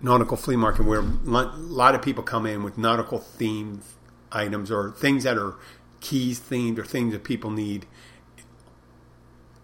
nautical 0.00 0.38
flea 0.38 0.56
market 0.56 0.86
where 0.86 1.00
a 1.00 1.02
lot 1.02 1.94
of 1.94 2.00
people 2.00 2.24
come 2.24 2.46
in 2.46 2.62
with 2.62 2.78
nautical 2.78 3.18
themed 3.18 3.82
items 4.32 4.70
or 4.70 4.90
things 4.92 5.24
that 5.24 5.36
are 5.36 5.54
keys 6.00 6.40
themed 6.40 6.78
or 6.78 6.84
things 6.84 7.12
that 7.12 7.22
people 7.24 7.50
need 7.50 7.84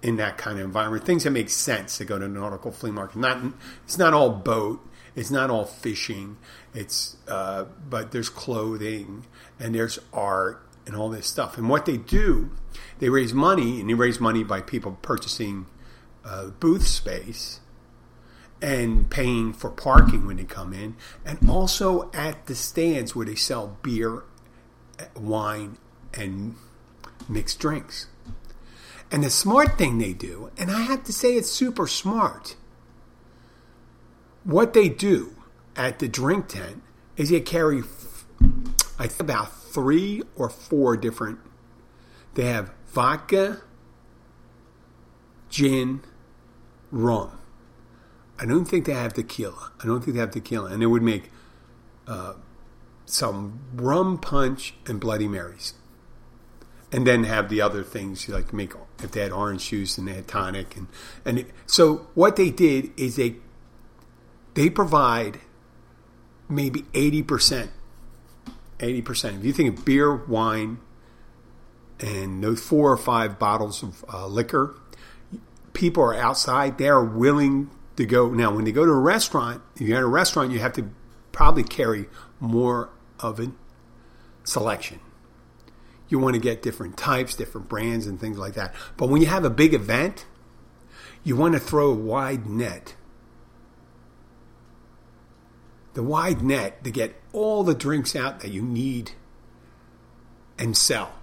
in 0.02 0.16
that 0.16 0.36
kind 0.36 0.58
of 0.58 0.66
environment. 0.66 1.02
Things 1.06 1.24
that 1.24 1.30
make 1.30 1.48
sense 1.48 1.96
to 1.96 2.04
go 2.04 2.18
to 2.18 2.28
nautical 2.28 2.72
flea 2.72 2.90
market. 2.90 3.16
Not 3.16 3.38
it's 3.84 3.96
not 3.96 4.12
all 4.12 4.28
boat. 4.28 4.86
It's 5.16 5.30
not 5.30 5.48
all 5.48 5.64
fishing. 5.64 6.36
It's 6.74 7.16
uh, 7.26 7.64
but 7.88 8.12
there's 8.12 8.28
clothing 8.28 9.24
and 9.58 9.74
there's 9.74 9.98
art 10.12 10.60
and 10.86 10.94
all 10.94 11.08
this 11.08 11.26
stuff. 11.26 11.56
And 11.56 11.70
what 11.70 11.86
they 11.86 11.96
do, 11.96 12.50
they 12.98 13.08
raise 13.08 13.32
money 13.32 13.80
and 13.80 13.88
they 13.88 13.94
raise 13.94 14.20
money 14.20 14.44
by 14.44 14.60
people 14.60 14.98
purchasing 15.00 15.64
uh, 16.22 16.48
booth 16.48 16.86
space 16.86 17.60
and 18.62 19.10
paying 19.10 19.52
for 19.52 19.70
parking 19.70 20.26
when 20.26 20.36
they 20.36 20.44
come 20.44 20.72
in, 20.72 20.96
and 21.24 21.48
also 21.48 22.10
at 22.12 22.46
the 22.46 22.54
stands 22.54 23.14
where 23.14 23.26
they 23.26 23.34
sell 23.34 23.76
beer, 23.82 24.22
wine, 25.14 25.76
and 26.14 26.56
mixed 27.28 27.58
drinks. 27.58 28.06
And 29.10 29.22
the 29.22 29.30
smart 29.30 29.76
thing 29.76 29.98
they 29.98 30.12
do, 30.12 30.50
and 30.56 30.70
I 30.70 30.80
have 30.82 31.04
to 31.04 31.12
say 31.12 31.34
it's 31.34 31.50
super 31.50 31.86
smart, 31.86 32.56
what 34.44 34.72
they 34.72 34.88
do 34.88 35.36
at 35.76 35.98
the 35.98 36.08
drink 36.08 36.48
tent 36.48 36.82
is 37.16 37.30
they 37.30 37.40
carry, 37.40 37.82
I 38.98 39.06
think, 39.06 39.20
about 39.20 39.52
three 39.52 40.22
or 40.36 40.48
four 40.48 40.96
different. 40.96 41.38
They 42.34 42.46
have 42.46 42.72
vodka, 42.86 43.60
gin, 45.48 46.00
rum 46.90 47.38
I 48.38 48.46
don't 48.46 48.64
think 48.64 48.84
they 48.86 48.94
have 48.94 49.14
tequila. 49.14 49.72
I 49.80 49.86
don't 49.86 50.02
think 50.02 50.14
they 50.14 50.20
have 50.20 50.32
tequila, 50.32 50.72
and 50.72 50.82
it 50.82 50.86
would 50.86 51.02
make 51.02 51.30
uh, 52.06 52.34
some 53.06 53.60
rum 53.74 54.18
punch 54.18 54.74
and 54.86 54.98
Bloody 54.98 55.28
Marys, 55.28 55.74
and 56.90 57.06
then 57.06 57.24
have 57.24 57.48
the 57.48 57.60
other 57.60 57.82
things 57.84 58.28
like 58.28 58.52
make 58.52 58.72
if 59.02 59.12
they 59.12 59.20
had 59.20 59.32
orange 59.32 59.68
juice 59.68 59.98
and 59.98 60.08
they 60.08 60.14
had 60.14 60.26
tonic, 60.26 60.76
and 60.76 60.88
and 61.24 61.38
it, 61.40 61.50
so 61.66 62.08
what 62.14 62.36
they 62.36 62.50
did 62.50 62.90
is 62.98 63.16
they 63.16 63.36
they 64.54 64.68
provide 64.68 65.40
maybe 66.48 66.84
eighty 66.92 67.22
percent, 67.22 67.70
eighty 68.80 69.02
percent. 69.02 69.38
If 69.38 69.44
you 69.44 69.52
think 69.52 69.78
of 69.78 69.84
beer, 69.84 70.14
wine, 70.14 70.78
and 72.00 72.42
those 72.42 72.60
four 72.60 72.90
or 72.90 72.96
five 72.96 73.38
bottles 73.38 73.82
of 73.82 74.04
uh, 74.12 74.26
liquor, 74.26 74.74
people 75.72 76.02
are 76.02 76.14
outside. 76.14 76.78
They 76.78 76.88
are 76.88 77.04
willing 77.04 77.70
to 77.96 78.06
go 78.06 78.30
now 78.30 78.54
when 78.54 78.66
you 78.66 78.72
go 78.72 78.84
to 78.84 78.90
a 78.90 78.98
restaurant 78.98 79.62
if 79.76 79.82
you're 79.82 79.96
at 79.96 80.02
a 80.02 80.06
restaurant 80.06 80.50
you 80.50 80.58
have 80.58 80.72
to 80.72 80.90
probably 81.32 81.64
carry 81.64 82.06
more 82.40 82.90
of 83.20 83.40
a 83.40 83.52
selection. 84.44 85.00
You 86.08 86.18
want 86.18 86.34
to 86.34 86.40
get 86.40 86.62
different 86.62 86.96
types 86.96 87.34
different 87.34 87.68
brands 87.68 88.06
and 88.06 88.20
things 88.20 88.38
like 88.38 88.54
that. 88.54 88.74
But 88.96 89.08
when 89.08 89.20
you 89.20 89.28
have 89.28 89.44
a 89.44 89.50
big 89.50 89.74
event 89.74 90.26
you 91.24 91.36
want 91.36 91.54
to 91.54 91.60
throw 91.60 91.90
a 91.90 91.94
wide 91.94 92.46
net. 92.46 92.94
The 95.94 96.02
wide 96.02 96.42
net 96.42 96.84
to 96.84 96.90
get 96.90 97.20
all 97.32 97.64
the 97.64 97.74
drinks 97.74 98.14
out 98.14 98.40
that 98.40 98.50
you 98.50 98.62
need 98.62 99.12
and 100.58 100.76
sell. 100.76 101.14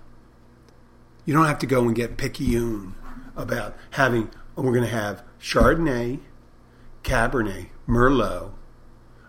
You 1.23 1.33
don't 1.35 1.45
have 1.45 1.59
to 1.59 1.67
go 1.67 1.83
and 1.83 1.95
get 1.95 2.17
picayune 2.17 2.95
about 3.35 3.77
having 3.91 4.31
oh, 4.57 4.63
we're 4.63 4.73
going 4.73 4.83
to 4.83 4.89
have 4.89 5.23
chardonnay 5.39 6.19
Cabernet, 7.03 7.67
Merlot. 7.87 8.51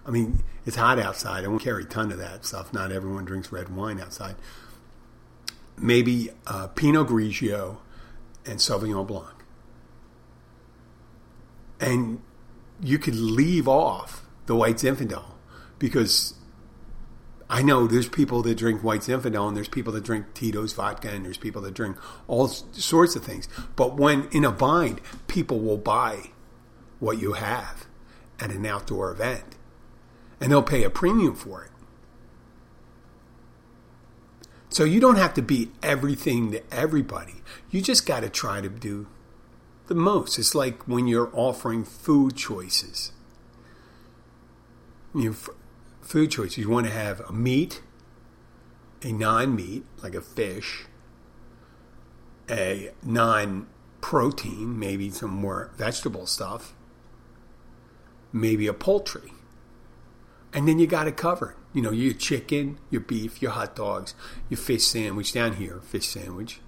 I 0.05 0.11
mean, 0.11 0.43
it's 0.67 0.77
hot 0.77 0.99
outside. 0.99 1.45
I 1.45 1.49
won't 1.49 1.63
carry 1.63 1.85
a 1.85 1.87
ton 1.87 2.13
of 2.13 2.19
that 2.19 2.45
stuff. 2.45 2.73
Not 2.73 2.93
everyone 2.93 3.25
drinks 3.25 3.51
red 3.53 3.75
wine 3.75 4.01
outside. 4.01 4.37
Maybe 5.77 6.31
uh, 6.47 6.69
Pinot 6.69 7.09
Grigio 7.09 7.79
and 8.45 8.59
Sauvignon 8.59 9.07
Blanc. 9.07 9.35
And 11.81 12.23
you 12.81 12.99
could 12.99 13.17
leave 13.17 13.67
off 13.67 14.25
the 14.47 14.55
White 14.55 14.77
Zinfandel 14.77 15.25
because 15.79 16.35
I 17.51 17.63
know 17.63 17.87
there's 17.87 18.09
people 18.09 18.43
that 18.43 18.55
drink 18.57 18.83
White 18.83 19.01
Zinfandel 19.01 19.49
and 19.49 19.57
there's 19.57 19.69
people 19.69 19.93
that 19.95 20.05
drink 20.05 20.33
Tito's 20.35 20.73
vodka 20.73 21.11
and 21.11 21.25
there's 21.25 21.39
people 21.39 21.61
that 21.63 21.75
drink 21.75 21.97
all 22.29 22.49
sorts 22.49 23.17
of 23.17 23.25
things. 23.25 23.49
But 23.77 23.97
when 23.97 24.29
in 24.31 24.45
a 24.45 24.53
bind, 24.53 25.01
people 25.27 25.61
will 25.61 25.77
buy 25.77 26.31
what 27.03 27.21
you 27.21 27.33
have 27.33 27.89
at 28.39 28.53
an 28.53 28.65
outdoor 28.65 29.11
event. 29.11 29.57
And 30.41 30.53
they'll 30.53 30.63
pay 30.63 30.85
a 30.85 30.91
premium 30.91 31.35
for 31.35 31.65
it. 31.65 31.71
So 34.69 34.85
you 34.85 35.01
don't 35.01 35.17
have 35.17 35.35
to 35.35 35.43
be 35.43 35.73
everything 35.83 36.53
to 36.53 36.63
everybody. 36.73 37.43
You 37.71 37.83
just 37.83 38.07
got 38.07 38.21
to 38.21 38.31
try 38.31 38.61
to 38.61 38.69
do 38.69 39.09
the 39.89 39.97
most. 39.97 40.39
It's 40.39 40.55
like 40.55 40.87
when 40.87 41.09
you're 41.09 41.31
offering 41.33 41.85
food 41.85 42.37
choices. 42.37 43.11
You 45.13 45.31
know, 45.31 45.37
food 46.01 46.31
choices. 46.31 46.59
You 46.59 46.71
want 46.71 46.87
to 46.87 46.93
have 46.93 47.19
a 47.29 47.33
meat, 47.33 47.83
a 49.03 49.11
non-meat 49.11 49.85
like 50.05 50.15
a 50.15 50.23
fish, 50.23 50.85
a 52.49 52.93
non-protein, 53.03 54.79
maybe 54.79 55.11
some 55.11 55.31
more 55.31 55.73
vegetable 55.77 56.27
stuff, 56.27 56.75
maybe 58.33 58.67
a 58.67 58.73
poultry. 58.73 59.33
And 60.53 60.69
then 60.69 60.79
you 60.79 60.87
got 60.87 61.09
it 61.09 61.17
covered. 61.17 61.57
You 61.73 61.81
know, 61.81 61.91
your 61.91 62.13
chicken, 62.13 62.79
your 62.91 63.01
beef, 63.01 63.41
your 63.41 63.53
hot 63.53 63.75
dogs, 63.75 64.15
your 64.51 64.59
fish 64.59 64.85
sandwich 64.85 65.33
down 65.33 65.55
here, 65.55 65.81
fish 65.81 66.07
sandwich. 66.07 66.61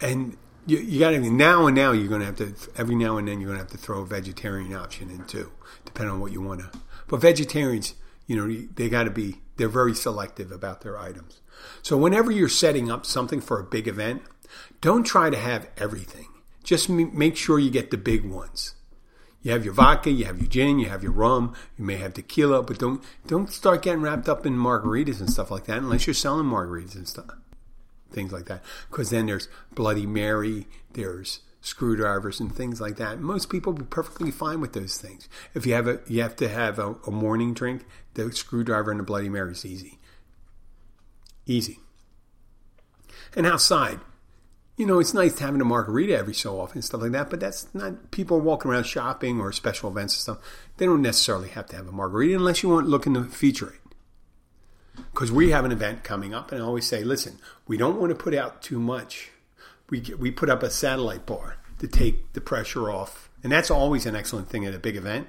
And 0.00 0.36
you, 0.66 0.78
you 0.78 1.00
got 1.00 1.10
to 1.10 1.30
now 1.30 1.66
and 1.66 1.76
now 1.76 1.92
you're 1.92 2.08
going 2.08 2.20
to 2.20 2.26
have 2.26 2.36
to 2.36 2.54
every 2.76 2.94
now 2.94 3.18
and 3.18 3.28
then 3.28 3.40
you're 3.40 3.48
going 3.48 3.58
to 3.58 3.64
have 3.64 3.72
to 3.72 3.78
throw 3.78 4.00
a 4.00 4.06
vegetarian 4.06 4.74
option 4.74 5.10
in 5.10 5.24
too, 5.24 5.50
depending 5.84 6.14
on 6.14 6.20
what 6.20 6.32
you 6.32 6.40
want 6.40 6.60
to. 6.60 6.78
But 7.06 7.20
vegetarians, 7.20 7.94
you 8.26 8.36
know, 8.36 8.66
they 8.74 8.88
got 8.88 9.04
to 9.04 9.10
be 9.10 9.40
they're 9.56 9.68
very 9.68 9.94
selective 9.94 10.52
about 10.52 10.82
their 10.82 10.98
items. 10.98 11.40
So 11.82 11.96
whenever 11.96 12.30
you're 12.30 12.48
setting 12.48 12.90
up 12.90 13.04
something 13.04 13.40
for 13.40 13.58
a 13.58 13.64
big 13.64 13.88
event, 13.88 14.22
don't 14.80 15.04
try 15.04 15.30
to 15.30 15.36
have 15.36 15.68
everything. 15.76 16.28
Just 16.68 16.90
make 16.90 17.34
sure 17.34 17.58
you 17.58 17.70
get 17.70 17.90
the 17.90 17.96
big 17.96 18.26
ones. 18.26 18.74
You 19.40 19.52
have 19.52 19.64
your 19.64 19.72
vodka, 19.72 20.10
you 20.10 20.26
have 20.26 20.38
your 20.38 20.50
gin, 20.50 20.78
you 20.78 20.90
have 20.90 21.02
your 21.02 21.12
rum, 21.12 21.54
you 21.78 21.84
may 21.86 21.96
have 21.96 22.12
tequila, 22.12 22.62
but 22.62 22.78
don't 22.78 23.02
don't 23.26 23.50
start 23.50 23.80
getting 23.80 24.02
wrapped 24.02 24.28
up 24.28 24.44
in 24.44 24.52
margaritas 24.52 25.18
and 25.18 25.30
stuff 25.30 25.50
like 25.50 25.64
that 25.64 25.78
unless 25.78 26.06
you're 26.06 26.12
selling 26.12 26.44
margaritas 26.44 26.94
and 26.94 27.08
stuff, 27.08 27.30
things 28.10 28.32
like 28.32 28.44
that. 28.48 28.62
Because 28.90 29.08
then 29.08 29.24
there's 29.24 29.48
Bloody 29.74 30.04
Mary, 30.04 30.66
there's 30.92 31.40
screwdrivers 31.62 32.38
and 32.38 32.54
things 32.54 32.82
like 32.82 32.96
that. 32.96 33.18
Most 33.18 33.48
people 33.48 33.72
be 33.72 33.84
perfectly 33.84 34.30
fine 34.30 34.60
with 34.60 34.74
those 34.74 34.98
things. 34.98 35.26
If 35.54 35.64
you 35.64 35.72
have 35.72 35.88
a 35.88 36.00
you 36.06 36.20
have 36.20 36.36
to 36.36 36.50
have 36.50 36.78
a, 36.78 36.96
a 37.06 37.10
morning 37.10 37.54
drink, 37.54 37.86
the 38.12 38.30
screwdriver 38.30 38.90
and 38.90 39.00
the 39.00 39.04
Bloody 39.04 39.30
Mary 39.30 39.52
is 39.52 39.64
easy, 39.64 40.00
easy. 41.46 41.78
And 43.34 43.46
outside, 43.46 44.00
you 44.78 44.86
know, 44.86 45.00
it's 45.00 45.12
nice 45.12 45.40
having 45.40 45.60
a 45.60 45.64
margarita 45.64 46.16
every 46.16 46.32
so 46.32 46.60
often 46.60 46.78
and 46.78 46.84
stuff 46.84 47.02
like 47.02 47.10
that, 47.10 47.28
but 47.28 47.40
that's 47.40 47.66
not 47.74 48.12
people 48.12 48.40
walking 48.40 48.70
around 48.70 48.84
shopping 48.84 49.40
or 49.40 49.52
special 49.52 49.90
events 49.90 50.14
and 50.14 50.20
stuff. 50.20 50.38
They 50.76 50.86
don't 50.86 51.02
necessarily 51.02 51.48
have 51.48 51.66
to 51.66 51.76
have 51.76 51.88
a 51.88 51.92
margarita 51.92 52.36
unless 52.36 52.62
you 52.62 52.68
want 52.68 52.86
looking 52.86 53.12
to 53.14 53.24
feature 53.24 53.70
it. 53.70 55.02
Because 55.12 55.32
we 55.32 55.50
have 55.50 55.64
an 55.64 55.72
event 55.72 56.04
coming 56.04 56.32
up, 56.32 56.52
and 56.52 56.62
I 56.62 56.64
always 56.64 56.86
say, 56.86 57.02
listen, 57.02 57.38
we 57.66 57.76
don't 57.76 58.00
want 58.00 58.10
to 58.10 58.14
put 58.14 58.34
out 58.34 58.62
too 58.62 58.78
much. 58.78 59.30
We 59.90 60.00
we 60.16 60.30
put 60.30 60.48
up 60.48 60.62
a 60.62 60.70
satellite 60.70 61.26
bar 61.26 61.56
to 61.80 61.88
take 61.88 62.32
the 62.32 62.40
pressure 62.40 62.90
off, 62.90 63.28
and 63.42 63.50
that's 63.50 63.70
always 63.70 64.06
an 64.06 64.14
excellent 64.14 64.48
thing 64.48 64.64
at 64.64 64.74
a 64.74 64.78
big 64.78 64.96
event. 64.96 65.26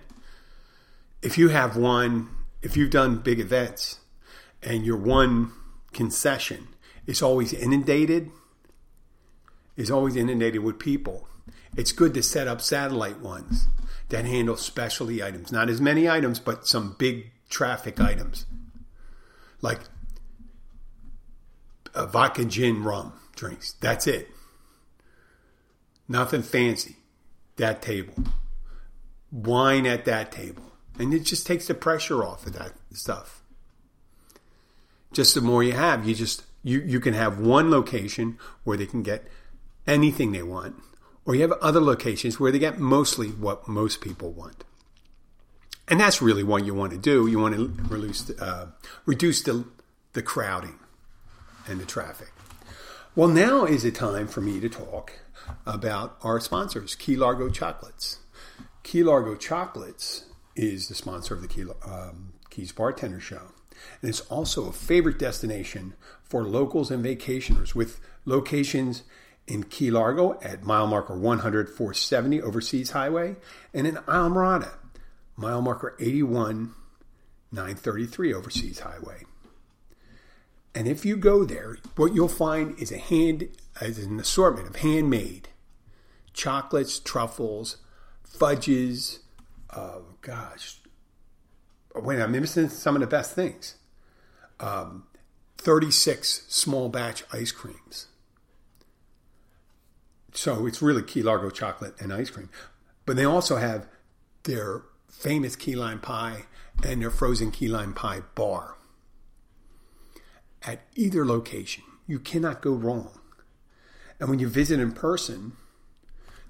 If 1.22 1.38
you 1.38 1.50
have 1.50 1.76
one, 1.76 2.30
if 2.62 2.78
you've 2.78 2.92
done 2.92 3.18
big 3.18 3.40
events, 3.40 4.00
and 4.62 4.86
your 4.86 4.98
one 4.98 5.54
concession 5.92 6.68
is 7.08 7.22
always 7.22 7.54
inundated 7.54 8.32
is 9.80 9.90
always 9.90 10.18
inundated 10.18 10.62
with 10.62 10.78
people. 10.78 11.28
It's 11.78 11.94
good 11.94 12.14
to 12.16 12.22
set 12.22 12.48
up 12.48 12.60
satellite 12.60 13.22
ones 13.22 13.68
that 14.10 14.26
handle 14.26 14.58
specialty 14.58 15.24
items. 15.24 15.52
Not 15.52 15.70
as 15.70 15.80
many 15.80 16.10
items, 16.10 16.40
but 16.40 16.68
some 16.68 16.96
big 17.00 17.32
traffic 17.50 18.00
items. 18.00 18.46
Like 19.62 19.80
a 21.96 22.06
vodka 22.06 22.44
gin 22.44 22.84
rum 22.84 23.14
drinks. 23.36 23.74
That's 23.80 24.06
it. 24.06 24.30
Nothing 26.10 26.42
fancy. 26.42 26.98
That 27.56 27.82
table. 27.82 28.16
Wine 29.32 29.86
at 29.86 30.04
that 30.06 30.32
table. 30.32 30.64
And 30.98 31.14
it 31.14 31.24
just 31.24 31.48
takes 31.48 31.68
the 31.68 31.74
pressure 31.74 32.24
off 32.24 32.46
of 32.46 32.54
that 32.54 32.74
stuff. 32.92 33.44
Just 35.14 35.36
the 35.36 35.42
more 35.42 35.64
you 35.64 35.72
have, 35.72 36.06
you 36.06 36.14
just 36.14 36.44
you, 36.64 36.82
you 36.82 37.00
can 37.00 37.14
have 37.14 37.40
one 37.40 37.72
location 37.72 38.38
where 38.64 38.76
they 38.76 38.86
can 38.86 39.04
get 39.04 39.26
anything 39.90 40.32
they 40.32 40.44
want, 40.44 40.76
or 41.26 41.36
you 41.36 41.42
have 41.42 41.52
other 41.54 41.82
locations 41.82 42.40
where 42.40 42.52
they 42.52 42.60
get 42.60 42.80
mostly 42.80 43.30
what 43.30 43.68
most 43.68 44.02
people 44.02 44.32
want. 44.32 44.64
And 45.88 46.00
that's 46.00 46.22
really 46.22 46.44
what 46.44 46.66
you 46.66 46.76
want 46.76 46.92
to 46.92 46.98
do. 46.98 47.28
You 47.28 47.40
want 47.40 47.56
to 47.56 47.74
reduce, 47.90 48.30
uh, 48.30 48.68
reduce 49.06 49.42
the, 49.42 49.66
the 50.14 50.22
crowding 50.22 50.78
and 51.68 51.80
the 51.80 51.86
traffic. 51.86 52.32
Well, 53.16 53.28
now 53.28 53.66
is 53.66 53.84
the 53.84 53.92
time 53.92 54.28
for 54.28 54.42
me 54.42 54.60
to 54.60 54.70
talk 54.70 55.14
about 55.66 56.18
our 56.22 56.40
sponsors, 56.40 56.94
Key 56.94 57.16
Largo 57.16 57.50
Chocolates. 57.50 58.20
Key 58.84 59.04
Largo 59.04 59.36
Chocolates 59.36 60.26
is 60.56 60.88
the 60.88 60.96
sponsor 60.96 61.34
of 61.34 61.42
the 61.42 61.48
Key, 61.48 61.66
um, 61.84 62.34
Keys 62.52 62.72
Bartender 62.72 63.20
Show. 63.20 63.52
And 64.02 64.10
it's 64.10 64.22
also 64.22 64.68
a 64.68 64.72
favorite 64.72 65.18
destination 65.18 65.96
for 66.24 66.44
locals 66.44 66.92
and 66.92 67.04
vacationers 67.04 67.74
with 67.74 68.00
locations 68.26 69.04
in 69.50 69.64
Key 69.64 69.90
Largo 69.90 70.40
at 70.42 70.64
mile 70.64 70.88
marker 70.88 71.18
100 71.18 71.70
470 71.70 72.42
Overseas 72.42 72.92
Highway, 72.92 73.36
and 73.74 73.88
in 73.88 73.96
Islamorada, 73.96 74.74
mile 75.36 75.62
marker 75.62 75.96
81 76.00 76.74
933 77.52 78.34
Overseas 78.34 78.80
Highway. 78.80 79.24
And 80.76 80.88
if 80.88 81.04
you 81.04 81.18
go 81.18 81.44
there, 81.44 81.78
what 81.96 82.14
you'll 82.14 82.28
find 82.28 82.78
is 82.80 82.92
a 82.92 83.00
hand 83.00 83.50
is 83.82 83.98
an 83.98 84.20
assortment 84.20 84.70
of 84.70 84.78
handmade 84.78 85.50
chocolates, 86.32 87.00
truffles, 87.00 87.78
fudges. 88.24 89.20
Oh 89.76 90.04
gosh, 90.22 90.78
wait, 91.96 92.22
I'm 92.22 92.32
missing 92.32 92.70
some 92.70 92.96
of 92.96 93.02
the 93.02 93.08
best 93.08 93.34
things. 93.34 93.76
Um, 94.60 95.06
36 95.58 96.46
small 96.48 96.90
batch 96.90 97.24
ice 97.34 97.52
creams 97.52 98.08
so 100.34 100.66
it's 100.66 100.82
really 100.82 101.04
Key 101.04 101.22
Largo 101.24 101.50
chocolate 101.50 101.96
and 102.00 102.14
ice 102.14 102.30
cream. 102.30 102.50
But 103.06 103.16
they 103.16 103.26
also 103.26 103.58
have 103.58 103.88
their 104.44 104.84
famous 105.08 105.56
key 105.56 105.76
lime 105.76 106.00
pie 106.00 106.44
and 106.84 107.02
their 107.02 107.10
frozen 107.10 107.52
key 107.52 107.68
lime 107.68 107.94
pie 107.94 108.22
bar. 108.36 108.76
At 110.64 110.82
either 110.96 111.26
location, 111.26 111.84
you 112.08 112.20
cannot 112.20 112.62
go 112.62 112.72
wrong. 112.72 113.20
And 114.20 114.30
when 114.30 114.40
you 114.40 114.48
visit 114.48 114.80
in 114.80 114.92
person, 114.92 115.54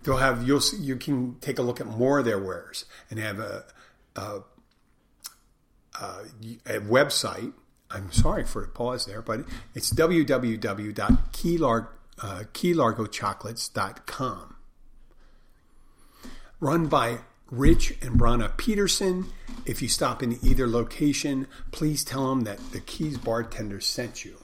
they'll 0.03 0.17
have 0.17 0.47
you'll 0.47 0.61
you 0.79 0.95
can 0.95 1.35
take 1.39 1.59
a 1.59 1.61
look 1.61 1.79
at 1.79 1.87
more 1.87 2.19
of 2.19 2.25
their 2.25 2.39
wares 2.39 2.85
and 3.09 3.19
have 3.19 3.39
a 3.39 3.65
a, 4.15 4.41
a, 6.01 6.25
a 6.65 6.79
website. 6.79 7.53
I'm 7.91 8.11
sorry 8.11 8.43
for 8.43 8.61
the 8.63 8.67
pause 8.67 9.05
there, 9.05 9.21
but 9.21 9.45
it's 9.73 9.93
www.keylargo 9.93 11.87
uh, 12.21 12.43
keylargochocolates.com. 12.53 14.55
Run 16.59 16.87
by 16.87 17.19
Rich 17.49 17.93
and 18.01 18.19
Brana 18.19 18.57
Peterson. 18.57 19.27
If 19.65 19.81
you 19.81 19.87
stop 19.87 20.21
in 20.21 20.37
either 20.43 20.67
location, 20.67 21.47
please 21.71 22.03
tell 22.03 22.27
them 22.29 22.41
that 22.41 22.59
the 22.71 22.81
Keys 22.81 23.17
bartender 23.17 23.79
sent 23.79 24.25
you. 24.25 24.35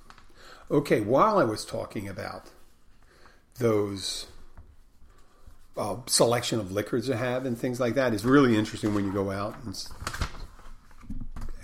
Okay, 0.70 1.00
while 1.00 1.38
I 1.38 1.44
was 1.44 1.64
talking 1.64 2.06
about 2.08 2.50
those 3.60 4.26
uh, 5.76 5.96
selection 6.06 6.58
of 6.58 6.72
liquors 6.72 7.06
to 7.06 7.16
have 7.16 7.46
and 7.46 7.56
things 7.56 7.78
like 7.78 7.94
that 7.94 8.12
is 8.12 8.24
really 8.24 8.56
interesting 8.56 8.92
when 8.92 9.04
you 9.04 9.12
go 9.12 9.30
out 9.30 9.56
and 9.64 9.86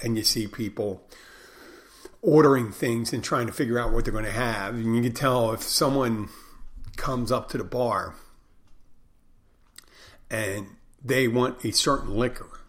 and 0.03 0.17
you 0.17 0.23
see 0.23 0.47
people 0.47 1.03
ordering 2.23 2.71
things 2.71 3.13
and 3.13 3.23
trying 3.23 3.47
to 3.47 3.53
figure 3.53 3.79
out 3.79 3.93
what 3.93 4.05
they're 4.05 4.13
going 4.13 4.25
to 4.25 4.31
have. 4.31 4.75
And 4.75 4.97
you 4.97 5.03
can 5.03 5.13
tell 5.13 5.53
if 5.53 5.63
someone 5.63 6.29
comes 6.97 7.33
up 7.33 7.49
to 7.51 7.59
the 7.59 7.65
bar 7.65 8.15
and 10.31 10.67
they 11.05 11.29
want 11.29 11.65
a 11.65 11.73
certain 11.73 12.15
liquor 12.15 12.61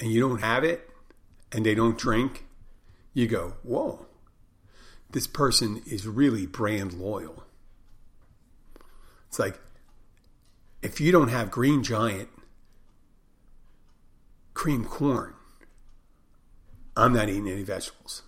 and 0.00 0.10
you 0.10 0.20
don't 0.20 0.40
have 0.40 0.64
it 0.64 0.88
and 1.52 1.64
they 1.64 1.74
don't 1.74 1.96
drink, 1.96 2.44
you 3.12 3.26
go, 3.26 3.54
whoa, 3.62 4.06
this 5.14 5.26
person 5.28 5.80
is 5.86 6.08
really 6.08 6.44
brand 6.44 6.92
loyal. 6.92 7.44
It's 9.28 9.38
like 9.38 9.60
if 10.82 11.00
you 11.00 11.12
don't 11.12 11.28
have 11.28 11.52
Green 11.52 11.84
Giant 11.84 12.28
cream 14.54 14.84
corn, 14.84 15.34
I'm 16.96 17.12
not 17.12 17.28
eating 17.28 17.48
any 17.48 17.62
vegetables. 17.62 18.22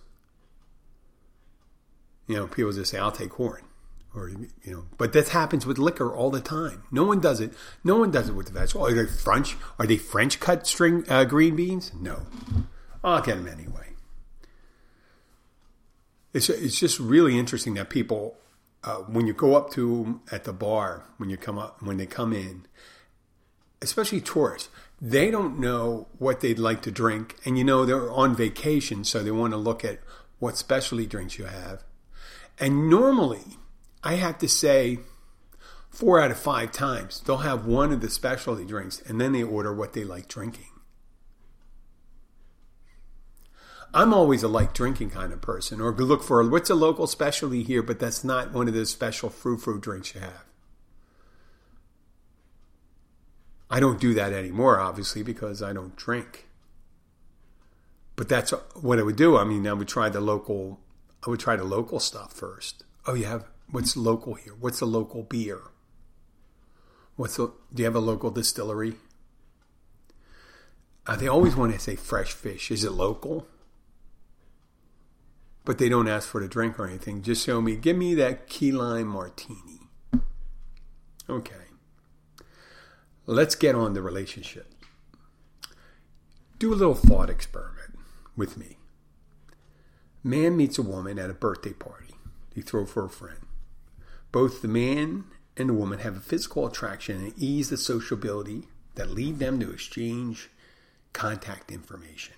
You 2.25 2.37
know, 2.37 2.47
people 2.47 2.71
just 2.71 2.91
say, 2.91 2.97
I'll 2.97 3.11
take 3.11 3.31
corn. 3.31 3.63
Or, 4.15 4.29
you 4.29 4.47
know, 4.65 4.85
but 4.97 5.11
this 5.11 5.29
happens 5.29 5.65
with 5.65 5.77
liquor 5.77 6.13
all 6.13 6.31
the 6.31 6.39
time. 6.39 6.83
No 6.89 7.03
one 7.03 7.19
does 7.19 7.41
it. 7.41 7.51
No 7.83 7.97
one 7.97 8.11
does 8.11 8.29
it 8.29 8.33
with 8.33 8.47
the 8.47 8.53
vegetable. 8.53 8.87
Are 8.87 8.93
they 8.93 9.05
French? 9.05 9.57
Are 9.77 9.85
they 9.85 9.97
French 9.97 10.39
cut 10.39 10.65
string 10.65 11.03
uh, 11.09 11.25
green 11.25 11.57
beans? 11.57 11.91
No. 11.93 12.27
I'll 13.03 13.21
get 13.21 13.35
them 13.35 13.47
anyway 13.47 13.87
it's 16.37 16.49
it's 16.49 16.79
just 16.79 16.99
really 16.99 17.37
interesting 17.37 17.73
that 17.73 17.89
people 17.89 18.37
uh, 18.83 18.97
when 18.97 19.27
you 19.27 19.33
go 19.33 19.55
up 19.55 19.71
to 19.71 20.03
them 20.03 20.21
at 20.31 20.43
the 20.43 20.53
bar 20.53 21.03
when 21.17 21.29
you 21.29 21.37
come 21.37 21.57
up 21.57 21.81
when 21.81 21.97
they 21.97 22.05
come 22.05 22.31
in 22.31 22.65
especially 23.81 24.21
tourists, 24.21 24.69
they 24.99 25.29
don't 25.29 25.59
know 25.59 26.07
what 26.17 26.41
they'd 26.41 26.59
like 26.59 26.81
to 26.83 26.91
drink. 26.91 27.35
And 27.45 27.57
you 27.57 27.63
know, 27.63 27.85
they're 27.85 28.11
on 28.11 28.35
vacation, 28.35 29.03
so 29.03 29.21
they 29.21 29.31
want 29.31 29.53
to 29.53 29.57
look 29.57 29.85
at 29.85 29.99
what 30.39 30.57
specialty 30.57 31.05
drinks 31.05 31.37
you 31.37 31.45
have. 31.45 31.83
And 32.59 32.89
normally, 32.89 33.57
I 34.03 34.15
have 34.15 34.39
to 34.39 34.49
say, 34.49 34.99
four 35.89 36.19
out 36.19 36.31
of 36.31 36.39
five 36.39 36.71
times, 36.71 37.21
they'll 37.21 37.37
have 37.37 37.65
one 37.65 37.91
of 37.91 38.01
the 38.01 38.09
specialty 38.09 38.65
drinks 38.65 39.01
and 39.01 39.21
then 39.21 39.31
they 39.31 39.43
order 39.43 39.73
what 39.73 39.93
they 39.93 40.03
like 40.03 40.27
drinking. 40.27 40.69
I'm 43.93 44.13
always 44.13 44.43
a 44.43 44.47
light 44.47 44.73
drinking 44.73 45.11
kind 45.11 45.33
of 45.33 45.41
person, 45.41 45.81
or 45.81 45.91
look 45.91 46.23
for 46.23 46.47
what's 46.47 46.69
a 46.69 46.75
local 46.75 47.07
specialty 47.07 47.63
here, 47.63 47.81
but 47.81 47.99
that's 47.99 48.23
not 48.23 48.53
one 48.53 48.67
of 48.67 48.73
those 48.73 48.89
special 48.89 49.29
frou 49.29 49.57
frou 49.57 49.79
drinks 49.79 50.13
you 50.13 50.21
have. 50.21 50.45
I 53.69 53.79
don't 53.79 53.99
do 53.99 54.13
that 54.13 54.33
anymore, 54.33 54.79
obviously, 54.79 55.23
because 55.23 55.61
I 55.61 55.73
don't 55.73 55.95
drink. 55.95 56.47
But 58.15 58.29
that's 58.29 58.51
what 58.75 58.99
I 58.99 59.03
would 59.03 59.15
do. 59.15 59.37
I 59.37 59.43
mean, 59.43 59.67
I 59.67 59.73
would 59.73 59.87
try 59.87 60.09
the 60.09 60.21
local. 60.21 60.79
I 61.25 61.29
would 61.29 61.39
try 61.39 61.55
the 61.55 61.63
local 61.63 61.99
stuff 61.99 62.33
first. 62.33 62.83
Oh, 63.05 63.13
you 63.13 63.25
have 63.25 63.45
what's 63.69 63.97
local 63.97 64.35
here? 64.35 64.53
What's 64.59 64.81
a 64.81 64.85
local 64.85 65.23
beer? 65.23 65.61
What's 67.15 67.37
the, 67.37 67.51
do 67.73 67.81
you 67.81 67.85
have 67.85 67.95
a 67.95 67.99
local 67.99 68.29
distillery? 68.31 68.95
Uh, 71.05 71.15
they 71.15 71.27
always 71.27 71.55
want 71.55 71.73
to 71.73 71.79
say 71.79 71.95
fresh 71.95 72.31
fish. 72.31 72.69
Is 72.69 72.83
it 72.83 72.91
local? 72.91 73.47
But 75.67 75.79
they 75.79 75.89
don't 75.89 76.07
ask 76.07 76.29
for 76.29 76.39
the 76.39 76.47
drink 76.47 76.79
or 76.79 76.87
anything. 76.87 77.21
Just 77.21 77.45
show 77.45 77.59
me, 77.59 77.75
give 77.75 77.97
me 77.97 78.15
that 78.15 78.47
key 78.47 78.71
lime 78.71 79.07
martini. 79.07 79.81
Okay. 81.29 81.65
Let's 83.25 83.53
get 83.53 83.75
on 83.75 83.93
the 83.93 84.01
relationship. 84.01 84.73
Do 86.57 86.71
a 86.71 86.73
little 86.73 86.95
thought 86.95 87.29
experiment 87.29 87.99
with 88.37 88.55
me. 88.55 88.77
Man 90.23 90.55
meets 90.55 90.77
a 90.77 90.83
woman 90.83 91.19
at 91.19 91.29
a 91.29 91.33
birthday 91.33 91.73
party. 91.73 92.13
He 92.55 92.61
throw 92.61 92.85
for 92.85 93.03
a 93.03 93.09
friend. 93.09 93.39
Both 94.31 94.61
the 94.61 94.69
man 94.69 95.25
and 95.57 95.67
the 95.67 95.73
woman 95.73 95.99
have 95.99 96.15
a 96.15 96.21
physical 96.21 96.65
attraction 96.65 97.17
and 97.17 97.33
ease 97.35 97.71
the 97.71 97.75
sociability 97.75 98.69
that 98.95 99.09
lead 99.11 99.39
them 99.39 99.59
to 99.59 99.71
exchange 99.71 100.49
contact 101.11 101.73
information. 101.73 102.35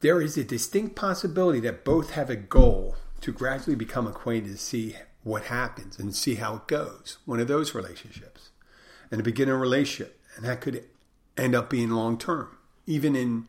There 0.00 0.20
is 0.20 0.36
a 0.36 0.44
distinct 0.44 0.96
possibility 0.96 1.60
that 1.60 1.84
both 1.84 2.10
have 2.12 2.30
a 2.30 2.36
goal 2.36 2.96
to 3.20 3.32
gradually 3.32 3.76
become 3.76 4.06
acquainted 4.06 4.52
to 4.52 4.58
see 4.58 4.96
what 5.22 5.44
happens 5.44 5.98
and 5.98 6.14
see 6.14 6.36
how 6.36 6.56
it 6.56 6.66
goes. 6.66 7.18
One 7.26 7.40
of 7.40 7.48
those 7.48 7.74
relationships. 7.74 8.50
And 9.10 9.18
to 9.18 9.24
begin 9.24 9.48
a 9.48 9.56
relationship. 9.56 10.20
And 10.36 10.44
that 10.44 10.60
could 10.60 10.84
end 11.36 11.54
up 11.54 11.68
being 11.68 11.90
long 11.90 12.16
term, 12.16 12.56
even 12.86 13.14
in 13.14 13.48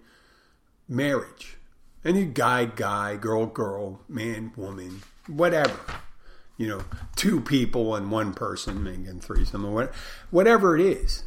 marriage. 0.90 1.58
Any 2.04 2.26
guy, 2.26 2.66
guy, 2.66 3.16
girl, 3.16 3.46
girl, 3.46 4.02
man, 4.10 4.52
woman, 4.58 5.04
whatever 5.28 5.80
you 6.62 6.68
know, 6.68 6.84
two 7.16 7.42
people 7.42 7.96
and 7.96 8.12
one 8.12 8.36
person 8.36 8.84
making 8.84 9.20
threesome 9.20 9.66
or 9.66 9.72
what, 9.72 9.96
whatever 10.30 10.78
it 10.78 10.86
is. 10.86 11.24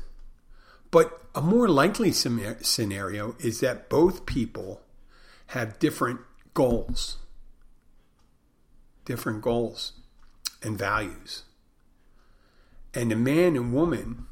But 0.93 1.23
a 1.35 1.41
more 1.41 1.69
likely 1.69 2.13
scenario 2.13 3.35
is 3.41 3.59
that 3.59 3.89
both 3.89 4.27
people 4.27 4.83
have 5.49 5.79
different 5.79 6.21
goals, 6.55 7.19
different 9.05 9.43
goals 9.43 9.93
and 10.63 10.79
values. 10.79 11.43
And 12.95 13.11
a 13.13 13.17
man 13.17 13.57
and 13.57 13.73
woman 13.73 14.27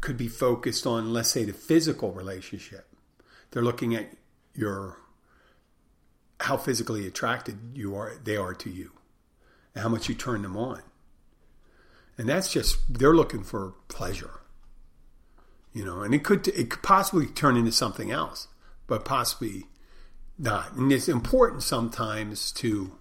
could 0.00 0.16
be 0.16 0.28
focused 0.28 0.86
on, 0.86 1.12
let's 1.12 1.30
say, 1.30 1.44
the 1.44 1.52
physical 1.52 2.12
relationship. 2.12 2.86
They're 3.50 3.62
looking 3.62 3.94
at 3.94 4.10
your 4.54 4.98
how 6.40 6.56
physically 6.56 7.06
attracted 7.06 7.58
you 7.74 7.96
are 7.96 8.14
they 8.22 8.36
are 8.36 8.54
to 8.54 8.70
you 8.70 8.92
and 9.74 9.82
how 9.82 9.88
much 9.88 10.08
you 10.08 10.14
turn 10.14 10.42
them 10.42 10.56
on. 10.56 10.82
And 12.16 12.28
that's 12.28 12.52
just 12.52 12.78
they're 12.88 13.14
looking 13.14 13.42
for 13.42 13.74
pleasure. 13.88 14.40
You 15.72 15.84
know, 15.84 16.02
and 16.02 16.14
it 16.14 16.24
could 16.24 16.46
it 16.48 16.70
could 16.70 16.82
possibly 16.82 17.26
turn 17.26 17.56
into 17.56 17.72
something 17.72 18.10
else, 18.10 18.48
but 18.86 19.04
possibly 19.04 19.66
not. 20.38 20.72
And 20.74 20.92
it's 20.92 21.08
important 21.08 21.62
sometimes 21.62 22.52
to 22.52 22.92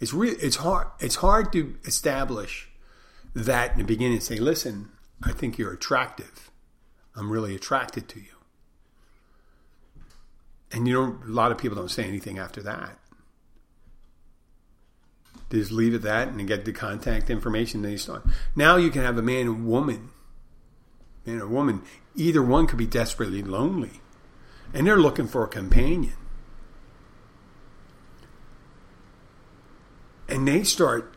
it's 0.00 0.12
really 0.12 0.36
it's 0.36 0.56
hard 0.56 0.86
it's 1.00 1.16
hard 1.16 1.52
to 1.52 1.74
establish 1.84 2.68
that 3.34 3.72
in 3.72 3.78
the 3.78 3.84
beginning 3.84 4.20
say, 4.20 4.36
listen, 4.36 4.90
I 5.22 5.32
think 5.32 5.58
you're 5.58 5.72
attractive. 5.72 6.50
I'm 7.16 7.30
really 7.30 7.54
attracted 7.54 8.08
to 8.10 8.20
you. 8.20 8.26
And 10.70 10.86
you 10.86 10.94
know, 10.94 11.18
a 11.24 11.30
lot 11.30 11.50
of 11.50 11.58
people 11.58 11.76
don't 11.76 11.90
say 11.90 12.04
anything 12.04 12.38
after 12.38 12.62
that 12.62 12.98
They 15.48 15.58
just 15.58 15.72
leave 15.72 15.94
it 15.94 16.02
that 16.02 16.28
and 16.28 16.46
get 16.46 16.64
the 16.64 16.72
contact 16.72 17.30
information. 17.30 17.82
Then 17.82 17.92
you 17.92 17.98
start. 17.98 18.24
Now 18.54 18.76
you 18.76 18.90
can 18.90 19.02
have 19.02 19.18
a 19.18 19.22
man 19.22 19.46
and 19.46 19.66
woman, 19.66 20.10
man 21.26 21.40
or 21.40 21.48
woman. 21.48 21.82
Either 22.14 22.42
one 22.42 22.66
could 22.66 22.78
be 22.78 22.86
desperately 22.86 23.42
lonely, 23.42 24.00
and 24.74 24.86
they're 24.86 24.98
looking 24.98 25.26
for 25.26 25.44
a 25.44 25.48
companion. 25.48 26.14
And 30.28 30.46
they 30.46 30.62
start 30.62 31.14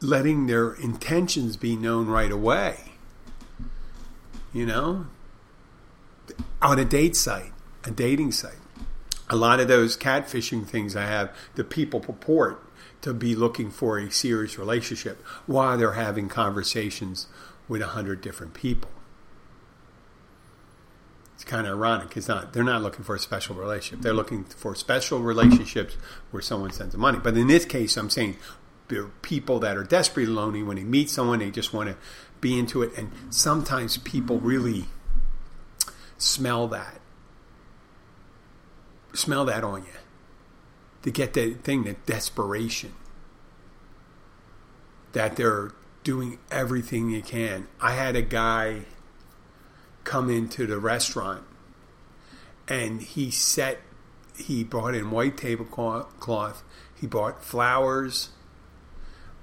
letting 0.00 0.46
their 0.46 0.72
intentions 0.72 1.56
be 1.56 1.76
known 1.76 2.06
right 2.06 2.30
away. 2.30 2.92
You 4.52 4.66
know, 4.66 5.06
on 6.62 6.78
a 6.78 6.84
date 6.84 7.16
site, 7.16 7.52
a 7.84 7.90
dating 7.90 8.32
site. 8.32 8.54
A 9.28 9.36
lot 9.36 9.60
of 9.60 9.68
those 9.68 9.96
catfishing 9.96 10.66
things 10.66 10.94
I 10.94 11.06
have, 11.06 11.34
the 11.56 11.64
people 11.64 12.00
purport 12.00 12.62
to 13.02 13.12
be 13.12 13.34
looking 13.34 13.70
for 13.70 13.98
a 13.98 14.10
serious 14.10 14.58
relationship 14.58 15.22
while 15.46 15.76
they're 15.76 15.92
having 15.92 16.28
conversations 16.28 17.26
with 17.68 17.82
a 17.82 17.88
hundred 17.88 18.20
different 18.20 18.54
people. 18.54 18.90
It's 21.36 21.44
kind 21.44 21.66
of 21.66 21.74
ironic. 21.74 22.16
It's 22.16 22.28
not. 22.28 22.54
They're 22.54 22.64
not 22.64 22.80
looking 22.80 23.04
for 23.04 23.14
a 23.14 23.18
special 23.18 23.54
relationship. 23.54 24.02
They're 24.02 24.14
looking 24.14 24.44
for 24.44 24.74
special 24.74 25.20
relationships 25.20 25.94
where 26.30 26.40
someone 26.42 26.72
sends 26.72 26.92
them 26.92 27.02
money. 27.02 27.18
But 27.22 27.36
in 27.36 27.46
this 27.46 27.66
case, 27.66 27.98
I'm 27.98 28.08
saying 28.08 28.38
people 29.20 29.58
that 29.60 29.76
are 29.76 29.84
desperately 29.84 30.32
lonely 30.32 30.62
when 30.62 30.78
they 30.78 30.82
meet 30.82 31.10
someone, 31.10 31.40
they 31.40 31.50
just 31.50 31.74
want 31.74 31.90
to 31.90 31.96
be 32.40 32.58
into 32.58 32.82
it. 32.82 32.96
And 32.96 33.12
sometimes 33.28 33.98
people 33.98 34.40
really 34.40 34.86
smell 36.16 36.68
that, 36.68 37.02
smell 39.12 39.44
that 39.44 39.62
on 39.62 39.82
you 39.82 39.92
to 41.02 41.10
get 41.10 41.34
that 41.34 41.64
thing, 41.64 41.84
that 41.84 42.06
desperation, 42.06 42.94
that 45.12 45.36
they're 45.36 45.72
doing 46.02 46.38
everything 46.50 47.10
you 47.10 47.20
can. 47.20 47.68
I 47.78 47.92
had 47.92 48.16
a 48.16 48.22
guy 48.22 48.86
come 50.06 50.30
into 50.30 50.66
the 50.66 50.78
restaurant 50.78 51.42
and 52.66 53.02
he 53.02 53.30
set, 53.30 53.80
he 54.38 54.64
brought 54.64 54.94
in 54.94 55.10
white 55.10 55.36
tablecloth, 55.36 56.62
he 56.98 57.06
bought 57.06 57.44
flowers. 57.44 58.30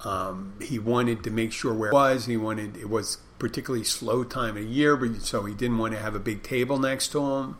Um, 0.04 0.54
he 0.60 0.78
wanted 0.78 1.22
to 1.24 1.30
make 1.30 1.52
sure 1.52 1.72
where 1.72 1.90
it 1.90 1.94
was. 1.94 2.26
He 2.26 2.36
wanted 2.36 2.76
it 2.76 2.90
was 2.90 3.18
particularly 3.38 3.84
slow 3.84 4.24
time 4.24 4.56
of 4.56 4.64
year, 4.64 4.96
but 4.96 5.22
so 5.22 5.44
he 5.44 5.54
didn't 5.54 5.78
want 5.78 5.94
to 5.94 6.00
have 6.00 6.14
a 6.14 6.18
big 6.18 6.42
table 6.42 6.78
next 6.78 7.08
to 7.12 7.20
him. 7.20 7.56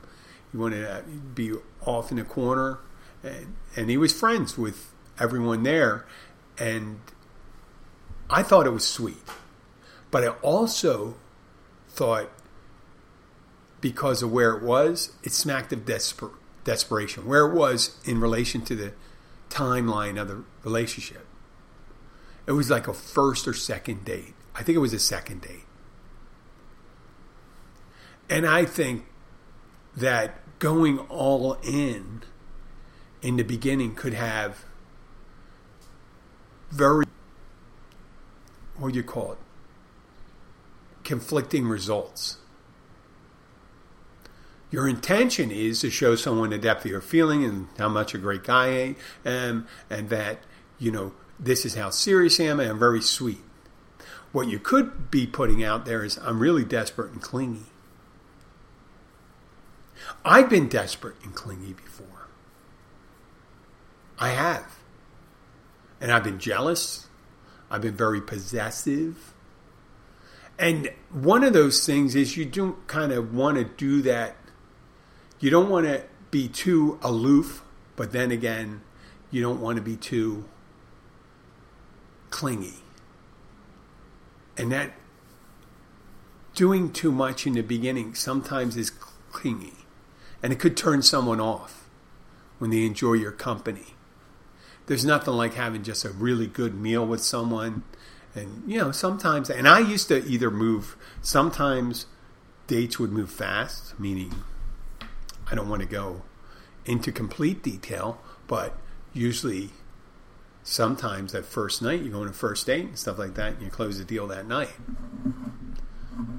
He 0.50 0.58
wanted 0.58 0.82
to 0.82 1.02
be 1.34 1.54
off 1.86 2.10
in 2.10 2.18
a 2.18 2.24
corner 2.24 2.80
and, 3.24 3.56
and 3.74 3.90
he 3.90 3.96
was 3.96 4.12
friends 4.12 4.58
with 4.58 4.92
everyone 5.18 5.62
there, 5.62 6.06
and 6.58 7.00
I 8.28 8.42
thought 8.42 8.66
it 8.66 8.70
was 8.70 8.86
sweet, 8.86 9.22
but 10.10 10.22
I 10.22 10.28
also 10.42 11.16
thought 11.88 12.30
because 13.84 14.22
of 14.22 14.32
where 14.32 14.52
it 14.52 14.62
was, 14.62 15.12
it 15.22 15.30
smacked 15.30 15.70
of 15.70 15.80
desper- 15.80 16.32
desperation. 16.64 17.26
Where 17.26 17.44
it 17.44 17.52
was 17.52 17.98
in 18.06 18.18
relation 18.18 18.62
to 18.62 18.74
the 18.74 18.94
timeline 19.50 20.18
of 20.18 20.26
the 20.26 20.42
relationship, 20.62 21.26
it 22.46 22.52
was 22.52 22.70
like 22.70 22.88
a 22.88 22.94
first 22.94 23.46
or 23.46 23.52
second 23.52 24.06
date. 24.06 24.32
I 24.54 24.62
think 24.62 24.76
it 24.76 24.78
was 24.78 24.94
a 24.94 24.98
second 24.98 25.42
date. 25.42 25.66
And 28.30 28.46
I 28.46 28.64
think 28.64 29.04
that 29.94 30.38
going 30.58 30.98
all 31.00 31.58
in 31.62 32.22
in 33.20 33.36
the 33.36 33.42
beginning 33.42 33.94
could 33.94 34.14
have 34.14 34.64
very 36.70 37.04
what 38.78 38.94
do 38.94 38.96
you 38.96 39.04
call 39.04 39.32
it 39.32 39.38
conflicting 41.04 41.68
results 41.68 42.38
your 44.74 44.88
intention 44.88 45.52
is 45.52 45.82
to 45.82 45.88
show 45.88 46.16
someone 46.16 46.50
the 46.50 46.58
depth 46.58 46.84
of 46.84 46.90
your 46.90 47.00
feeling 47.00 47.44
and 47.44 47.68
how 47.78 47.88
much 47.88 48.12
a 48.12 48.18
great 48.18 48.42
guy 48.42 48.66
I 48.66 48.96
am 49.24 49.68
and 49.88 50.08
that 50.08 50.40
you 50.80 50.90
know 50.90 51.12
this 51.38 51.64
is 51.64 51.76
how 51.76 51.90
serious 51.90 52.40
I 52.40 52.44
am 52.44 52.58
and 52.58 52.68
I'm 52.68 52.78
very 52.80 53.00
sweet 53.00 53.38
What 54.34 54.48
you 54.48 54.58
could 54.58 55.12
be 55.12 55.28
putting 55.28 55.62
out 55.62 55.84
there 55.84 56.02
is, 56.02 56.18
I'm 56.18 56.40
really 56.40 56.64
desperate 56.64 57.12
and 57.12 57.22
clingy. 57.22 57.66
I've 60.24 60.50
been 60.50 60.68
desperate 60.68 61.14
and 61.22 61.32
clingy 61.36 61.72
before. 61.72 62.26
I 64.18 64.30
have. 64.30 64.80
And 66.00 66.10
I've 66.10 66.24
been 66.24 66.40
jealous. 66.40 67.06
I've 67.70 67.82
been 67.82 67.96
very 67.96 68.20
possessive. 68.20 69.34
And 70.58 70.90
one 71.12 71.44
of 71.44 71.52
those 71.52 71.86
things 71.86 72.16
is 72.16 72.36
you 72.36 72.44
don't 72.44 72.88
kind 72.88 73.12
of 73.12 73.32
want 73.32 73.56
to 73.58 73.62
do 73.62 74.02
that. 74.02 74.34
You 75.44 75.50
don't 75.50 75.68
want 75.68 75.84
to 75.84 76.02
be 76.30 76.48
too 76.48 76.98
aloof, 77.02 77.62
but 77.96 78.12
then 78.12 78.30
again, 78.30 78.80
you 79.30 79.42
don't 79.42 79.60
want 79.60 79.76
to 79.76 79.82
be 79.82 79.94
too 79.94 80.46
clingy. 82.30 82.76
And 84.56 84.72
that 84.72 84.92
doing 86.54 86.90
too 86.90 87.12
much 87.12 87.46
in 87.46 87.52
the 87.52 87.60
beginning 87.60 88.14
sometimes 88.14 88.74
is 88.78 88.88
clingy. 89.32 89.74
And 90.42 90.50
it 90.50 90.58
could 90.58 90.78
turn 90.78 91.02
someone 91.02 91.42
off 91.42 91.90
when 92.58 92.70
they 92.70 92.86
enjoy 92.86 93.12
your 93.12 93.30
company. 93.30 93.96
There's 94.86 95.04
nothing 95.04 95.34
like 95.34 95.52
having 95.52 95.82
just 95.82 96.06
a 96.06 96.10
really 96.10 96.46
good 96.46 96.74
meal 96.74 97.06
with 97.06 97.22
someone. 97.22 97.82
And, 98.34 98.62
you 98.66 98.78
know, 98.78 98.92
sometimes, 98.92 99.50
and 99.50 99.68
I 99.68 99.80
used 99.80 100.08
to 100.08 100.24
either 100.24 100.50
move, 100.50 100.96
sometimes 101.20 102.06
dates 102.66 102.98
would 102.98 103.12
move 103.12 103.30
fast, 103.30 104.00
meaning 104.00 104.32
I 105.50 105.54
don't 105.54 105.68
want 105.68 105.82
to 105.82 105.88
go 105.88 106.22
into 106.86 107.12
complete 107.12 107.62
detail, 107.62 108.20
but 108.46 108.76
usually 109.12 109.70
sometimes 110.62 111.32
that 111.32 111.44
first 111.44 111.82
night 111.82 112.00
you 112.00 112.10
go 112.10 112.22
on 112.22 112.28
a 112.28 112.32
first 112.32 112.66
date 112.66 112.86
and 112.86 112.98
stuff 112.98 113.18
like 113.18 113.34
that 113.34 113.54
and 113.54 113.62
you 113.62 113.68
close 113.68 113.98
the 113.98 114.04
deal 114.04 114.26
that 114.26 114.46
night. 114.46 114.72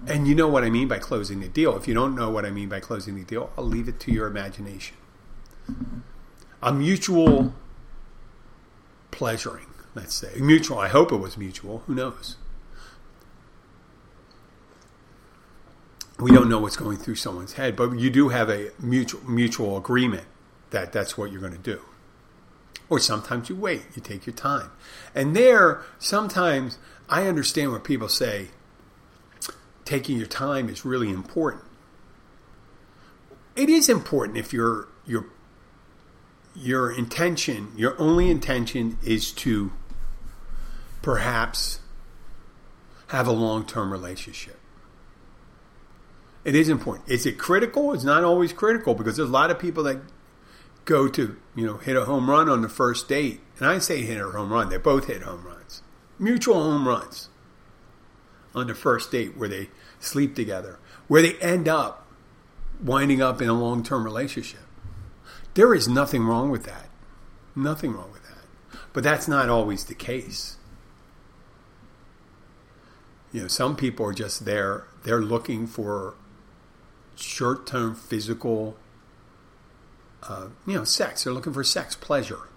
And 0.07 0.27
you 0.27 0.35
know 0.35 0.47
what 0.47 0.63
i 0.63 0.69
mean 0.69 0.87
by 0.87 0.99
closing 0.99 1.39
the 1.39 1.47
deal. 1.47 1.75
If 1.77 1.87
you 1.87 1.93
don't 1.93 2.15
know 2.15 2.29
what 2.29 2.45
i 2.45 2.49
mean 2.49 2.69
by 2.69 2.79
closing 2.79 3.15
the 3.15 3.23
deal 3.23 3.51
i'll 3.57 3.65
leave 3.65 3.87
it 3.87 3.99
to 4.01 4.11
your 4.11 4.27
imagination. 4.27 4.97
A 6.61 6.71
mutual 6.73 7.53
pleasuring 9.11 9.67
let's 9.93 10.15
say. 10.15 10.39
Mutual 10.39 10.79
i 10.79 10.87
hope 10.87 11.11
it 11.11 11.17
was 11.17 11.37
mutual 11.37 11.83
who 11.85 11.95
knows 11.95 12.37
we 16.19 16.31
don't 16.31 16.47
know 16.47 16.59
what's 16.59 16.77
going 16.77 16.97
through 16.97 17.15
someone's 17.15 17.53
head 17.53 17.75
but 17.75 17.91
you 17.99 18.09
do 18.09 18.29
have 18.29 18.49
a 18.49 18.69
mutual 18.79 19.21
mutual 19.29 19.77
agreement 19.77 20.25
that 20.71 20.91
that's 20.91 21.17
what 21.17 21.31
you're 21.31 21.41
going 21.41 21.53
to 21.53 21.57
do 21.59 21.81
or 22.89 22.99
sometimes 22.99 23.49
you 23.49 23.55
wait, 23.55 23.83
you 23.95 24.01
take 24.01 24.25
your 24.25 24.35
time. 24.35 24.71
And 25.13 25.35
there, 25.35 25.81
sometimes 25.99 26.77
I 27.09 27.27
understand 27.27 27.71
when 27.71 27.81
people 27.81 28.09
say 28.09 28.49
taking 29.85 30.17
your 30.17 30.27
time 30.27 30.69
is 30.69 30.85
really 30.85 31.09
important. 31.09 31.63
It 33.55 33.69
is 33.69 33.89
important 33.89 34.37
if 34.37 34.53
your 34.53 34.87
your 35.05 35.27
your 36.55 36.91
intention, 36.91 37.71
your 37.75 37.99
only 37.99 38.29
intention 38.29 38.97
is 39.03 39.31
to 39.31 39.71
perhaps 41.01 41.79
have 43.07 43.27
a 43.27 43.31
long-term 43.31 43.91
relationship. 43.91 44.57
It 46.45 46.53
is 46.53 46.69
important. 46.69 47.09
Is 47.09 47.25
it 47.25 47.39
critical? 47.39 47.91
It's 47.91 48.03
not 48.03 48.23
always 48.23 48.53
critical 48.53 48.93
because 48.93 49.17
there's 49.17 49.29
a 49.29 49.31
lot 49.31 49.49
of 49.49 49.57
people 49.57 49.83
that 49.83 49.97
go 50.85 51.07
to, 51.07 51.35
you 51.55 51.65
know, 51.65 51.77
hit 51.77 51.97
a 51.97 52.05
home 52.05 52.29
run 52.29 52.47
on 52.47 52.61
the 52.61 52.69
first 52.69 53.09
date. 53.09 53.41
And 53.57 53.67
I 53.67 53.79
say 53.79 54.03
hit 54.03 54.21
a 54.21 54.29
home 54.29 54.53
run, 54.53 54.69
they 54.69 54.77
both 54.77 55.07
hit 55.07 55.23
home 55.23 55.43
runs. 55.43 55.81
Mutual 56.19 56.61
home 56.61 56.87
runs 56.87 57.29
on 58.53 58.67
the 58.67 58.75
first 58.75 59.11
date 59.11 59.35
where 59.35 59.49
they 59.49 59.69
sleep 59.99 60.35
together, 60.35 60.77
where 61.07 61.23
they 61.23 61.33
end 61.39 61.67
up 61.67 62.07
winding 62.81 63.21
up 63.21 63.41
in 63.41 63.49
a 63.49 63.53
long 63.53 63.81
term 63.81 64.03
relationship. 64.03 64.61
There 65.55 65.73
is 65.73 65.87
nothing 65.87 66.25
wrong 66.25 66.51
with 66.51 66.63
that. 66.65 66.89
Nothing 67.55 67.93
wrong 67.93 68.11
with 68.11 68.23
that. 68.23 68.79
But 68.93 69.03
that's 69.03 69.27
not 69.27 69.49
always 69.49 69.85
the 69.85 69.95
case. 69.95 70.57
You 73.31 73.41
know, 73.41 73.47
some 73.47 73.75
people 73.75 74.05
are 74.05 74.13
just 74.13 74.45
there, 74.45 74.85
they're 75.03 75.21
looking 75.21 75.65
for 75.65 76.13
short 77.15 77.65
term 77.65 77.95
physical 77.95 78.77
uh, 80.27 80.47
you 80.65 80.73
know, 80.73 80.83
sex. 80.83 81.23
They're 81.23 81.33
looking 81.33 81.53
for 81.53 81.63
sex, 81.63 81.95
pleasure, 81.95 82.49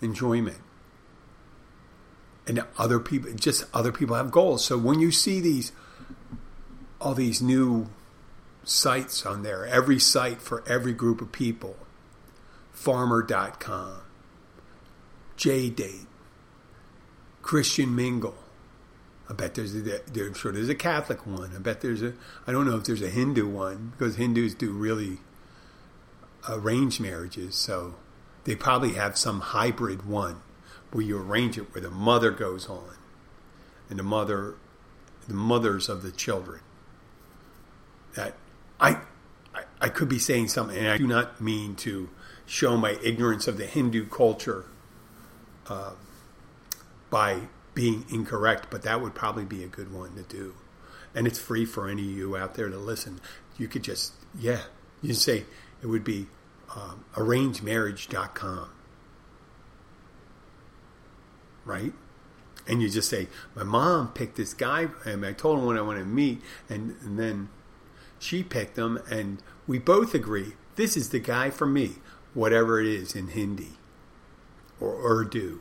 enjoyment. 0.00 0.58
And 2.46 2.64
other 2.78 2.98
people, 2.98 3.30
just 3.34 3.64
other 3.74 3.92
people 3.92 4.16
have 4.16 4.30
goals. 4.30 4.64
So 4.64 4.78
when 4.78 4.98
you 4.98 5.12
see 5.12 5.40
these, 5.40 5.72
all 7.00 7.14
these 7.14 7.40
new 7.40 7.88
sites 8.64 9.24
on 9.26 9.42
there, 9.42 9.66
every 9.66 9.98
site 9.98 10.40
for 10.40 10.64
every 10.66 10.92
group 10.92 11.20
of 11.20 11.32
people, 11.32 11.76
farmer.com, 12.72 14.00
JDate, 15.36 16.06
Christian 17.42 17.94
Mingle. 17.94 18.34
I 19.30 19.32
bet 19.32 19.54
there's 19.54 19.76
a, 19.76 20.00
I'm 20.16 20.34
sure 20.34 20.50
there's 20.50 20.68
a 20.68 20.74
Catholic 20.74 21.24
one. 21.24 21.52
I 21.54 21.60
bet 21.60 21.82
there's 21.82 22.02
a, 22.02 22.14
I 22.48 22.52
don't 22.52 22.66
know 22.66 22.76
if 22.76 22.84
there's 22.84 23.00
a 23.00 23.08
Hindu 23.08 23.48
one 23.48 23.92
because 23.96 24.16
Hindus 24.16 24.54
do 24.54 24.72
really 24.72 25.18
arranged 26.48 27.00
marriages, 27.00 27.54
so 27.54 27.94
they 28.42 28.56
probably 28.56 28.94
have 28.94 29.16
some 29.16 29.40
hybrid 29.40 30.04
one 30.04 30.42
where 30.90 31.04
you 31.04 31.16
arrange 31.16 31.56
it 31.56 31.72
where 31.72 31.80
the 31.80 31.90
mother 31.90 32.32
goes 32.32 32.68
on 32.68 32.96
and 33.88 34.00
the 34.00 34.02
mother 34.02 34.56
the 35.28 35.34
mothers 35.34 35.88
of 35.88 36.02
the 36.02 36.10
children. 36.10 36.60
That 38.16 38.34
I 38.80 38.98
I, 39.54 39.62
I 39.80 39.88
could 39.90 40.08
be 40.08 40.18
saying 40.18 40.48
something 40.48 40.76
and 40.76 40.88
I 40.88 40.98
do 40.98 41.06
not 41.06 41.40
mean 41.40 41.76
to 41.76 42.08
show 42.46 42.76
my 42.76 42.98
ignorance 43.00 43.46
of 43.46 43.58
the 43.58 43.66
Hindu 43.66 44.06
culture 44.06 44.64
uh, 45.68 45.92
by 47.10 47.42
being 47.74 48.04
incorrect, 48.10 48.68
but 48.70 48.82
that 48.82 49.00
would 49.00 49.14
probably 49.14 49.44
be 49.44 49.62
a 49.62 49.68
good 49.68 49.92
one 49.92 50.14
to 50.16 50.22
do. 50.22 50.54
And 51.14 51.26
it's 51.26 51.38
free 51.38 51.64
for 51.64 51.88
any 51.88 52.02
of 52.02 52.10
you 52.10 52.36
out 52.36 52.54
there 52.54 52.68
to 52.68 52.78
listen. 52.78 53.20
You 53.58 53.68
could 53.68 53.82
just, 53.82 54.12
yeah, 54.38 54.62
you 55.02 55.14
say, 55.14 55.44
it 55.82 55.86
would 55.86 56.04
be 56.04 56.26
um, 56.74 57.04
arrangemarriage.com. 57.14 58.70
Right? 61.64 61.92
And 62.66 62.82
you 62.82 62.88
just 62.88 63.08
say, 63.08 63.28
My 63.54 63.64
mom 63.64 64.12
picked 64.12 64.36
this 64.36 64.54
guy, 64.54 64.88
and 65.04 65.24
I 65.24 65.32
told 65.32 65.58
him 65.58 65.66
what 65.66 65.76
I 65.76 65.80
want 65.80 65.98
to 65.98 66.04
meet, 66.04 66.40
and, 66.68 66.96
and 67.02 67.18
then 67.18 67.48
she 68.18 68.42
picked 68.42 68.76
him, 68.76 69.00
and 69.10 69.42
we 69.66 69.78
both 69.78 70.14
agree 70.14 70.52
this 70.76 70.96
is 70.96 71.10
the 71.10 71.18
guy 71.18 71.50
for 71.50 71.66
me, 71.66 71.96
whatever 72.34 72.80
it 72.80 72.86
is 72.86 73.14
in 73.14 73.28
Hindi 73.28 73.72
or 74.80 74.98
Urdu, 75.02 75.60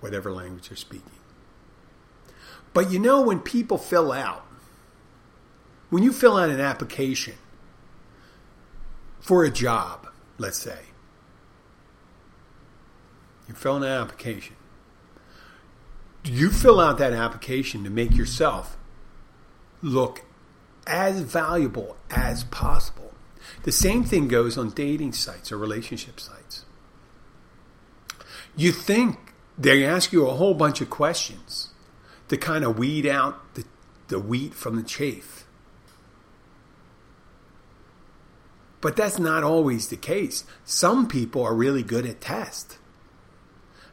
whatever 0.00 0.32
language 0.32 0.70
you're 0.70 0.76
speaking. 0.76 1.21
But 2.72 2.90
you 2.90 2.98
know, 2.98 3.20
when 3.22 3.40
people 3.40 3.78
fill 3.78 4.12
out, 4.12 4.46
when 5.90 6.02
you 6.02 6.12
fill 6.12 6.36
out 6.36 6.48
an 6.48 6.60
application, 6.60 7.34
for 9.22 9.44
a 9.44 9.50
job, 9.50 10.08
let's 10.36 10.58
say. 10.58 10.80
You 13.48 13.54
fill 13.54 13.76
out 13.76 13.82
an 13.84 13.88
application. 13.88 14.56
You 16.24 16.50
fill 16.50 16.80
out 16.80 16.98
that 16.98 17.12
application 17.12 17.84
to 17.84 17.90
make 17.90 18.16
yourself 18.16 18.76
look 19.80 20.22
as 20.86 21.20
valuable 21.20 21.96
as 22.10 22.44
possible. 22.44 23.12
The 23.62 23.72
same 23.72 24.04
thing 24.04 24.28
goes 24.28 24.58
on 24.58 24.70
dating 24.70 25.12
sites 25.12 25.52
or 25.52 25.58
relationship 25.58 26.18
sites. 26.18 26.64
You 28.56 28.72
think 28.72 29.34
they 29.56 29.84
ask 29.84 30.12
you 30.12 30.26
a 30.26 30.34
whole 30.34 30.54
bunch 30.54 30.80
of 30.80 30.90
questions 30.90 31.71
to 32.32 32.38
kind 32.38 32.64
of 32.64 32.78
weed 32.78 33.04
out 33.04 33.54
the, 33.56 33.64
the 34.08 34.18
wheat 34.18 34.54
from 34.54 34.76
the 34.76 34.82
chaff. 34.82 35.46
But 38.80 38.96
that's 38.96 39.18
not 39.18 39.44
always 39.44 39.88
the 39.88 39.98
case. 39.98 40.44
Some 40.64 41.08
people 41.08 41.42
are 41.42 41.54
really 41.54 41.82
good 41.82 42.06
at 42.06 42.22
test 42.22 42.78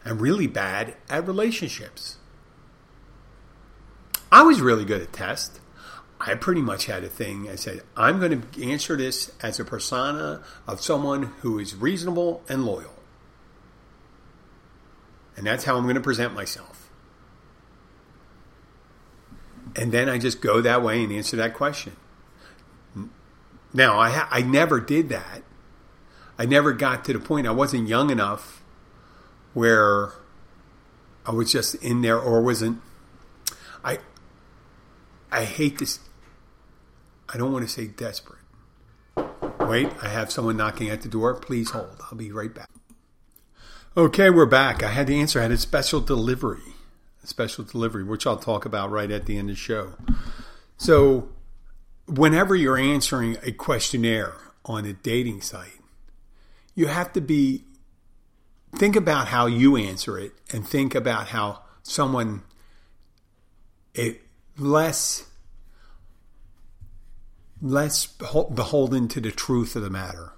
and 0.06 0.21
really 0.21 0.47
bad 0.47 0.95
at 1.10 1.28
relationships. 1.28 2.15
I 4.32 4.43
was 4.43 4.62
really 4.62 4.86
good 4.86 5.02
at 5.02 5.12
test. 5.12 5.60
I 6.21 6.36
pretty 6.36 6.62
much 6.62 6.86
had 6.86 7.04
a 7.04 7.10
thing. 7.10 7.49
I 7.49 7.56
said, 7.56 7.82
I'm 7.97 8.19
going 8.21 8.41
to 8.41 8.71
answer 8.71 8.95
this 8.95 9.34
as 9.43 9.60
a 9.60 9.65
persona 9.65 10.41
of 10.65 10.80
someone 10.80 11.23
who 11.41 11.60
is 11.60 11.75
reasonable 11.75 12.41
and 12.47 12.65
loyal. 12.65 12.95
And 15.36 15.45
that's 15.45 15.65
how 15.65 15.75
I'm 15.75 15.84
going 15.84 15.95
to 15.95 16.02
present 16.02 16.34
myself. 16.34 16.79
And 19.75 19.91
then 19.91 20.10
I 20.10 20.17
just 20.17 20.41
go 20.41 20.62
that 20.62 20.84
way 20.84 21.03
and 21.03 21.12
answer 21.12 21.38
that 21.38 21.53
question. 21.53 21.95
Now, 23.73 23.99
I, 23.99 24.10
ha- 24.10 24.27
I 24.32 24.41
never 24.41 24.79
did 24.79 25.10
that. 25.10 25.43
I 26.38 26.45
never 26.45 26.73
got 26.73 27.03
to 27.05 27.13
the 27.13 27.19
point, 27.19 27.47
I 27.47 27.51
wasn't 27.51 27.88
young 27.88 28.10
enough 28.10 28.63
where 29.53 30.13
I 31.25 31.32
was 31.32 31.51
just 31.51 31.75
in 31.75 32.01
there 32.01 32.17
or 32.17 32.41
wasn't. 32.41 32.82
I, 33.84 33.99
I 35.32 35.43
hate 35.43 35.79
this. 35.79 35.99
I 37.27 37.38
don't 37.38 37.51
want 37.51 37.67
to 37.67 37.71
say 37.71 37.88
desperate. 37.88 38.39
Wait, 39.60 39.91
I 40.01 40.08
have 40.08 40.32
someone 40.32 40.58
knocking 40.58 40.89
at 40.89 41.01
the 41.01 41.10
door. 41.10 41.36
Please 41.36 41.71
hold. 41.71 41.97
I'll 42.10 42.17
be 42.17 42.32
right 42.32 42.53
back. 42.53 42.69
Okay, 43.97 44.29
we're 44.29 44.45
back. 44.45 44.82
I 44.82 44.88
had 44.88 45.08
to 45.08 45.15
answer. 45.15 45.39
I 45.39 45.43
had 45.43 45.51
a 45.51 45.58
special 45.58 45.99
delivery, 45.99 46.73
special 47.30 47.63
delivery, 47.63 48.04
which 48.04 48.28
I'll 48.28 48.38
talk 48.38 48.65
about 48.65 48.92
right 48.92 49.10
at 49.10 49.26
the 49.26 49.38
end 49.38 49.50
of 49.50 49.56
the 49.56 49.62
show. 49.62 49.94
So, 50.78 51.30
whenever 52.08 52.56
you're 52.56 52.78
answering 52.78 53.38
a 53.44 53.52
questionnaire 53.52 54.36
on 54.65 54.86
a 54.86 54.94
dating 54.94 55.42
site, 55.42 55.82
you 56.76 56.88
have 56.88 57.13
to 57.13 57.22
be 57.22 57.63
think 58.76 58.96
about 58.96 59.28
how 59.28 59.48
you 59.48 59.76
answer 59.76 60.18
it 60.18 60.34
and 60.54 60.68
think 60.68 60.94
about 60.96 61.30
how 61.30 61.62
someone 61.84 62.44
it 63.94 64.22
less 64.58 65.26
less 67.62 68.06
beholden 68.06 69.08
to 69.10 69.20
the 69.20 69.32
truth 69.32 69.76
of 69.76 69.82
the 69.82 69.89
matter 69.89 70.32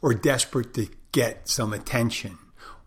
or 0.00 0.14
desperate 0.14 0.74
to 0.74 0.88
get 1.12 1.48
some 1.48 1.72
attention 1.72 2.38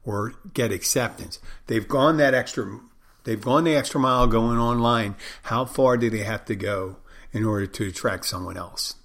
or 0.05 0.33
get 0.53 0.71
acceptance. 0.71 1.39
They've 1.67 1.87
gone 1.87 2.17
that 2.17 2.33
extra 2.33 2.79
they've 3.23 3.41
gone 3.41 3.63
the 3.63 3.75
extra 3.75 3.99
mile 3.99 4.27
going 4.27 4.57
online. 4.57 5.15
How 5.43 5.65
far 5.65 5.97
do 5.97 6.09
they 6.09 6.23
have 6.23 6.45
to 6.45 6.55
go 6.55 6.97
in 7.31 7.43
order 7.43 7.67
to 7.67 7.87
attract 7.87 8.25
someone 8.25 8.57
else? 8.57 8.95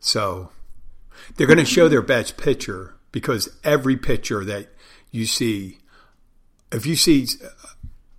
So 0.00 0.50
they're 1.36 1.46
going 1.46 1.58
to 1.58 1.64
show 1.64 1.88
their 1.88 2.02
best 2.02 2.36
picture 2.36 2.94
because 3.12 3.48
every 3.62 3.96
picture 3.96 4.44
that 4.44 4.68
you 5.10 5.26
see 5.26 5.78
if 6.72 6.84
you 6.86 6.96
see 6.96 7.26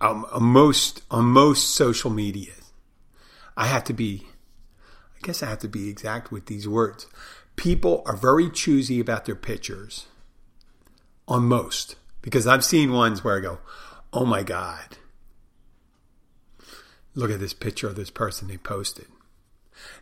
um, 0.00 0.24
on 0.32 0.42
most 0.42 1.02
on 1.10 1.26
most 1.26 1.74
social 1.74 2.10
media 2.10 2.52
I 3.56 3.66
have 3.66 3.84
to 3.84 3.92
be 3.92 4.26
I 5.16 5.26
guess 5.26 5.42
I 5.42 5.46
have 5.48 5.58
to 5.60 5.68
be 5.68 5.88
exact 5.88 6.30
with 6.30 6.46
these 6.46 6.68
words. 6.68 7.06
People 7.56 8.02
are 8.06 8.16
very 8.16 8.50
choosy 8.50 9.00
about 9.00 9.24
their 9.24 9.34
pictures 9.34 10.06
on 11.26 11.44
most 11.44 11.96
because 12.20 12.46
I've 12.46 12.64
seen 12.64 12.92
ones 12.92 13.24
where 13.24 13.38
I 13.38 13.40
go, 13.40 13.58
oh 14.12 14.24
my 14.24 14.42
God, 14.42 14.98
look 17.14 17.30
at 17.30 17.40
this 17.40 17.54
picture 17.54 17.88
of 17.88 17.96
this 17.96 18.10
person 18.10 18.48
they 18.48 18.58
posted. 18.58 19.06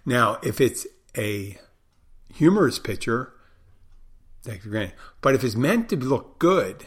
Now, 0.04 0.38
if 0.42 0.60
it's 0.60 0.86
a 1.16 1.58
humorous 2.32 2.78
picture, 2.78 3.32
take 4.42 4.62
for 4.62 4.68
granted. 4.68 4.94
But 5.20 5.34
if 5.34 5.44
it's 5.44 5.56
meant 5.56 5.88
to 5.90 5.96
look 5.96 6.38
good 6.38 6.86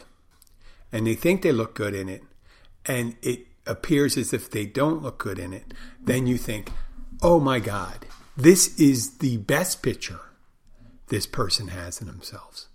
and 0.92 1.06
they 1.06 1.14
think 1.14 1.42
they 1.42 1.52
look 1.52 1.74
good 1.74 1.94
in 1.94 2.08
it 2.08 2.22
and 2.86 3.16
it 3.22 3.46
appears 3.66 4.16
as 4.16 4.32
if 4.32 4.50
they 4.50 4.66
don't 4.66 5.02
look 5.02 5.18
good 5.18 5.38
in 5.38 5.52
it, 5.52 5.74
then 6.00 6.26
you 6.26 6.38
think, 6.38 6.70
oh 7.22 7.40
my 7.40 7.60
God, 7.60 8.06
this 8.36 8.78
is 8.78 9.18
the 9.18 9.36
best 9.38 9.82
picture 9.82 10.20
this 11.08 11.26
person 11.26 11.68
has 11.68 12.00
in 12.00 12.06
themselves. 12.06 12.67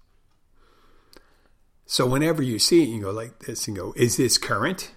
So 1.93 2.08
whenever 2.08 2.41
you 2.41 2.58
see 2.58 2.82
it, 2.82 2.89
you 2.89 2.99
go 2.99 3.12
like 3.12 3.41
this 3.41 3.67
and 3.67 3.77
go, 3.77 3.93
is 3.95 4.17
this 4.17 4.39
current? 4.39 4.95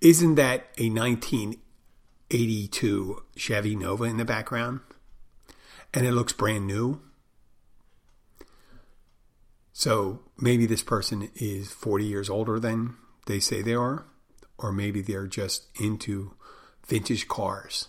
Isn't 0.00 0.34
that 0.34 0.66
a 0.78 0.90
1982 0.90 3.22
Chevy 3.36 3.76
Nova 3.76 4.02
in 4.02 4.16
the 4.16 4.24
background? 4.24 4.80
And 5.94 6.04
it 6.04 6.10
looks 6.10 6.32
brand 6.32 6.66
new. 6.66 7.00
So 9.72 10.22
maybe 10.36 10.66
this 10.66 10.82
person 10.82 11.30
is 11.36 11.70
40 11.70 12.04
years 12.04 12.28
older 12.28 12.58
than 12.58 12.96
they 13.26 13.38
say 13.38 13.62
they 13.62 13.74
are, 13.74 14.06
or 14.58 14.72
maybe 14.72 15.02
they're 15.02 15.28
just 15.28 15.68
into 15.80 16.34
vintage 16.84 17.28
cars 17.28 17.86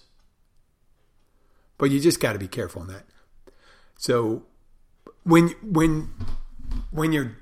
but 1.82 1.90
you 1.90 2.00
just 2.00 2.20
got 2.20 2.34
to 2.34 2.40
be 2.40 2.48
careful 2.48 2.84
on 2.84 2.90
that. 2.90 3.06
So 3.98 4.44
when 5.24 5.48
when 5.64 6.14
when 6.92 7.12
you're 7.12 7.36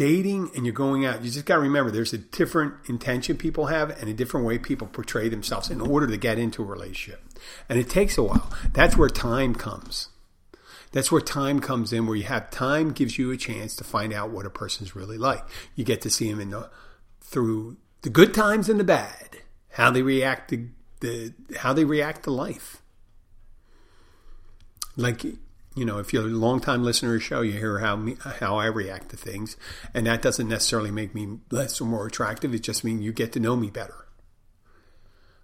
dating 0.00 0.50
and 0.56 0.64
you're 0.64 0.72
going 0.72 1.04
out, 1.04 1.22
you 1.22 1.30
just 1.30 1.44
got 1.44 1.56
to 1.56 1.60
remember 1.60 1.90
there's 1.90 2.14
a 2.14 2.18
different 2.18 2.72
intention 2.88 3.36
people 3.36 3.66
have 3.66 3.90
and 4.00 4.08
a 4.08 4.14
different 4.14 4.46
way 4.46 4.56
people 4.56 4.86
portray 4.86 5.28
themselves 5.28 5.68
in 5.68 5.78
order 5.78 6.06
to 6.06 6.16
get 6.16 6.38
into 6.38 6.62
a 6.62 6.64
relationship. 6.64 7.22
And 7.68 7.78
it 7.78 7.90
takes 7.90 8.16
a 8.16 8.22
while. 8.22 8.50
That's 8.72 8.96
where 8.96 9.10
time 9.10 9.54
comes. 9.54 10.08
That's 10.92 11.12
where 11.12 11.20
time 11.20 11.60
comes 11.60 11.92
in, 11.92 12.06
where 12.06 12.16
you 12.16 12.24
have 12.24 12.50
time 12.50 12.92
gives 12.92 13.18
you 13.18 13.30
a 13.30 13.36
chance 13.36 13.76
to 13.76 13.84
find 13.84 14.14
out 14.14 14.30
what 14.30 14.46
a 14.46 14.50
person's 14.50 14.96
really 14.96 15.18
like. 15.18 15.44
You 15.74 15.84
get 15.84 16.00
to 16.00 16.10
see 16.10 16.30
them 16.30 16.40
in 16.40 16.48
the 16.48 16.70
through 17.20 17.76
the 18.00 18.08
good 18.08 18.32
times 18.32 18.70
and 18.70 18.80
the 18.80 18.84
bad, 18.84 19.42
how 19.72 19.90
they 19.90 20.00
react 20.00 20.48
to 20.48 20.70
the 21.00 21.34
how 21.58 21.74
they 21.74 21.84
react 21.84 22.22
to 22.24 22.30
life 22.30 22.80
like 24.96 25.24
you 25.80 25.86
know, 25.86 25.98
if 25.98 26.12
you're 26.12 26.26
a 26.26 26.28
long 26.28 26.60
time 26.60 26.84
listener 26.84 27.08
to 27.08 27.14
the 27.14 27.20
show, 27.20 27.40
you 27.40 27.52
hear 27.52 27.78
how 27.78 27.96
me, 27.96 28.18
how 28.20 28.56
I 28.56 28.66
react 28.66 29.08
to 29.08 29.16
things, 29.16 29.56
and 29.94 30.06
that 30.06 30.20
doesn't 30.20 30.46
necessarily 30.46 30.90
make 30.90 31.14
me 31.14 31.38
less 31.50 31.80
or 31.80 31.86
more 31.86 32.06
attractive. 32.06 32.52
It 32.52 32.58
just 32.58 32.84
means 32.84 33.02
you 33.02 33.14
get 33.14 33.32
to 33.32 33.40
know 33.40 33.56
me 33.56 33.70
better. 33.70 34.06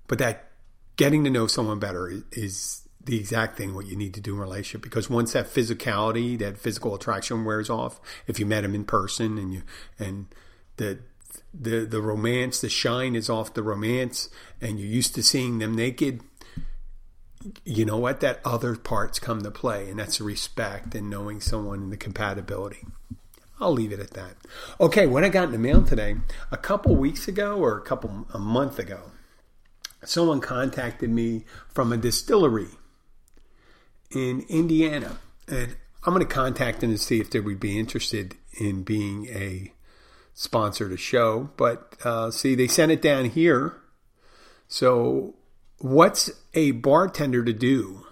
But 0.07 0.19
that 0.19 0.51
getting 0.97 1.25
to 1.25 1.31
know 1.31 1.47
someone 1.47 1.79
better 1.79 2.23
is 2.33 2.87
the 3.03 3.17
exact 3.17 3.57
thing 3.57 3.75
what 3.75 3.87
you 3.87 3.97
need 3.97 4.13
to 4.13 4.21
do 4.21 4.35
in 4.35 4.39
a 4.39 4.43
relationship 4.43 4.83
because 4.83 5.09
once 5.09 5.33
that 5.33 5.47
physicality, 5.47 6.39
that 6.39 6.59
physical 6.59 6.95
attraction 6.95 7.47
wears 7.47 7.71
off, 7.71 7.99
if 8.27 8.39
you 8.39 8.45
met 8.45 8.63
him 8.63 8.75
in 8.75 8.85
person 8.85 9.39
and 9.39 9.55
you 9.55 9.63
and 9.99 10.27
the 10.77 10.99
the 11.55 11.87
the 11.87 12.03
romance, 12.03 12.61
the 12.61 12.69
shine 12.69 13.17
is 13.17 13.31
off 13.31 13.55
the 13.55 13.63
romance, 13.63 14.29
and 14.61 14.79
you're 14.79 14.87
used 14.87 15.15
to 15.15 15.23
seeing 15.23 15.61
them 15.61 15.75
naked 15.75 16.21
you 17.65 17.85
know 17.85 17.97
what? 17.97 18.21
That 18.21 18.41
other 18.45 18.77
parts 18.77 19.19
come 19.19 19.43
to 19.43 19.51
play, 19.51 19.89
and 19.89 19.99
that's 19.99 20.21
respect 20.21 20.95
and 20.95 21.11
knowing 21.11 21.41
someone 21.41 21.81
and 21.85 21.93
the 21.93 21.97
compatibility. 21.97 22.85
I'll 23.61 23.73
leave 23.73 23.93
it 23.93 24.01
at 24.01 24.11
that. 24.11 24.37
Okay, 24.81 25.07
what 25.07 25.25
I 25.25 25.29
got 25.29 25.45
in 25.45 25.53
the 25.53 25.59
mail 25.59 25.83
today, 25.83 26.17
a 26.53 26.57
couple 26.57 26.95
weeks 26.95 27.27
ago 27.27 27.57
or 27.57 27.79
a 27.79 27.83
couple 27.83 28.27
a 28.35 28.39
month 28.39 28.79
ago, 28.79 29.13
someone 30.05 30.41
contacted 30.41 31.11
me 31.11 31.45
from 31.69 31.93
a 31.93 31.97
distillery 31.97 32.69
in 34.11 34.45
Indiana, 34.49 35.19
and 35.49 35.77
I'm 36.05 36.13
going 36.13 36.27
to 36.27 36.33
contact 36.33 36.81
them 36.81 36.91
to 36.91 36.99
see 36.99 37.21
if 37.21 37.31
they 37.31 37.41
would 37.41 37.59
be 37.59 37.79
interested 37.79 38.37
in 38.61 38.83
being 38.83 39.27
a 39.29 39.73
sponsor 40.35 40.89
to 40.89 40.97
show. 40.97 41.51
But 41.57 41.95
uh, 42.05 42.31
see, 42.31 42.55
they 42.55 42.69
sent 42.69 42.93
it 42.93 43.01
down 43.01 43.25
here, 43.27 43.75
so 44.69 45.35
what's 45.79 46.31
a 46.55 46.73
bartender 46.73 47.45
to 47.45 47.53
do 47.53 48.07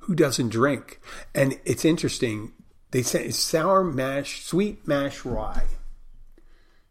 who 0.00 0.14
doesn't 0.14 0.48
drink? 0.48 1.00
And 1.34 1.60
it's 1.64 1.84
interesting. 1.84 2.52
They 2.90 3.02
say 3.02 3.26
it's 3.26 3.38
sour 3.38 3.84
mash, 3.84 4.44
sweet 4.44 4.86
mash 4.86 5.24
rye. 5.24 5.64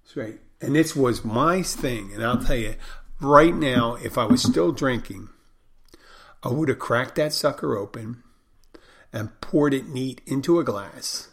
That's 0.04 0.16
right. 0.16 0.40
And 0.62 0.76
this 0.76 0.96
was 0.96 1.26
my 1.26 1.62
thing. 1.62 2.12
And 2.14 2.24
I'll 2.24 2.42
tell 2.42 2.56
you, 2.56 2.76
right 3.20 3.56
now, 3.56 3.96
if 3.96 4.18
I 4.18 4.26
was 4.26 4.42
still 4.42 4.72
drinking, 4.72 5.30
I 6.44 6.50
would 6.50 6.70
have 6.70 6.80
cracked 6.80 7.16
that 7.16 7.34
sucker 7.34 7.78
open 7.78 8.24
and 9.12 9.40
poured 9.42 9.74
it 9.74 9.88
neat 9.88 10.22
into 10.26 10.60
a 10.60 10.64
glass 10.64 11.30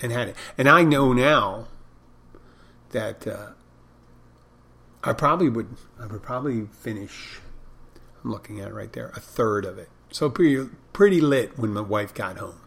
and 0.00 0.12
had 0.12 0.28
it. 0.28 0.36
And 0.58 0.68
I 0.68 0.82
know 0.82 1.12
now 1.12 1.68
that 2.90 3.26
uh, 3.26 3.50
I 5.04 5.12
probably 5.12 5.48
would. 5.48 5.68
I 6.00 6.06
would 6.06 6.22
probably 6.22 6.66
finish. 6.66 7.40
I'm 8.22 8.30
looking 8.30 8.60
at 8.60 8.68
it 8.68 8.74
right 8.74 8.92
there. 8.92 9.08
A 9.14 9.20
third 9.20 9.64
of 9.64 9.78
it. 9.78 9.90
So 10.10 10.30
pretty 10.30 10.70
pretty 10.92 11.20
lit 11.20 11.58
when 11.58 11.72
my 11.72 11.82
wife 11.82 12.14
got 12.14 12.38
home. 12.38 12.60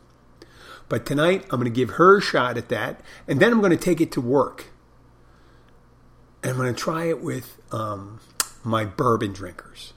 But 0.90 1.06
tonight 1.06 1.44
I'm 1.46 1.60
going 1.60 1.72
to 1.72 1.76
give 1.76 1.92
her 1.92 2.18
a 2.18 2.22
shot 2.22 2.58
at 2.58 2.70
that, 2.70 3.02
and 3.28 3.40
then 3.40 3.52
I'm 3.52 3.60
going 3.60 3.72
to 3.72 3.78
take 3.78 4.00
it 4.00 4.12
to 4.14 4.22
work. 4.22 4.68
And 6.44 6.52
I'm 6.52 6.58
going 6.58 6.74
to 6.74 6.80
try 6.80 7.06
it 7.06 7.22
with 7.22 7.58
um, 7.74 8.22
my 8.64 8.86
bourbon 8.86 9.34
drinkers, 9.34 9.94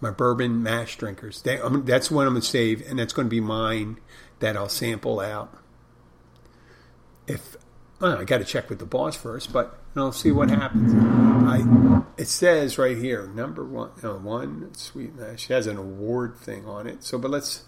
my 0.00 0.10
bourbon 0.10 0.62
mash 0.62 0.96
drinkers. 0.96 1.42
They, 1.42 1.60
that's 1.84 2.10
what 2.10 2.26
I'm 2.26 2.32
going 2.32 2.40
to 2.40 2.48
save, 2.48 2.88
and 2.88 2.98
that's 2.98 3.12
going 3.12 3.26
to 3.26 3.30
be 3.30 3.40
mine 3.40 3.98
that 4.40 4.56
I'll 4.56 4.68
sample 4.68 5.20
out. 5.20 5.56
If 7.26 7.56
well, 8.00 8.18
I 8.18 8.24
got 8.24 8.38
to 8.38 8.44
check 8.44 8.70
with 8.70 8.78
the 8.78 8.86
boss 8.86 9.16
first, 9.16 9.52
but 9.52 9.78
and 9.98 10.04
I'll 10.04 10.12
see 10.12 10.30
what 10.30 10.48
happens. 10.48 10.94
I 10.94 12.04
it 12.16 12.28
says 12.28 12.78
right 12.78 12.96
here, 12.96 13.26
number 13.26 13.64
one, 13.64 13.90
no, 14.00 14.14
one 14.16 14.72
sweet. 14.74 15.10
She 15.36 15.52
has 15.52 15.66
an 15.66 15.76
award 15.76 16.36
thing 16.36 16.66
on 16.66 16.86
it. 16.86 17.02
So, 17.02 17.18
but 17.18 17.32
let's 17.32 17.64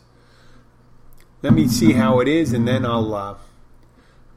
let 1.42 1.52
me 1.52 1.66
see 1.66 1.94
how 1.94 2.20
it 2.20 2.28
is, 2.28 2.52
and 2.52 2.68
then 2.68 2.86
I'll 2.86 3.12
uh, 3.14 3.34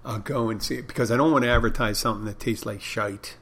I'll 0.04 0.20
go 0.20 0.50
and 0.50 0.62
see 0.62 0.76
it 0.76 0.88
because 0.88 1.12
I 1.12 1.18
don't 1.18 1.32
want 1.32 1.44
to 1.44 1.52
advertise 1.52 2.00
something 2.00 2.26
that 2.26 2.40
tastes 2.40 2.66
like 2.66 2.82
shite. 2.82 3.38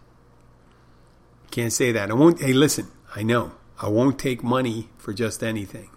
Can't 1.50 1.72
say 1.72 1.94
that. 1.94 2.12
I 2.12 2.14
won't. 2.14 2.42
Hey, 2.42 2.52
listen, 2.52 2.88
I 3.16 3.24
know 3.24 3.54
I 3.82 3.88
won't 3.88 4.20
take 4.20 4.44
money 4.44 4.90
for 4.98 5.14
just 5.14 5.42
anything, 5.42 5.92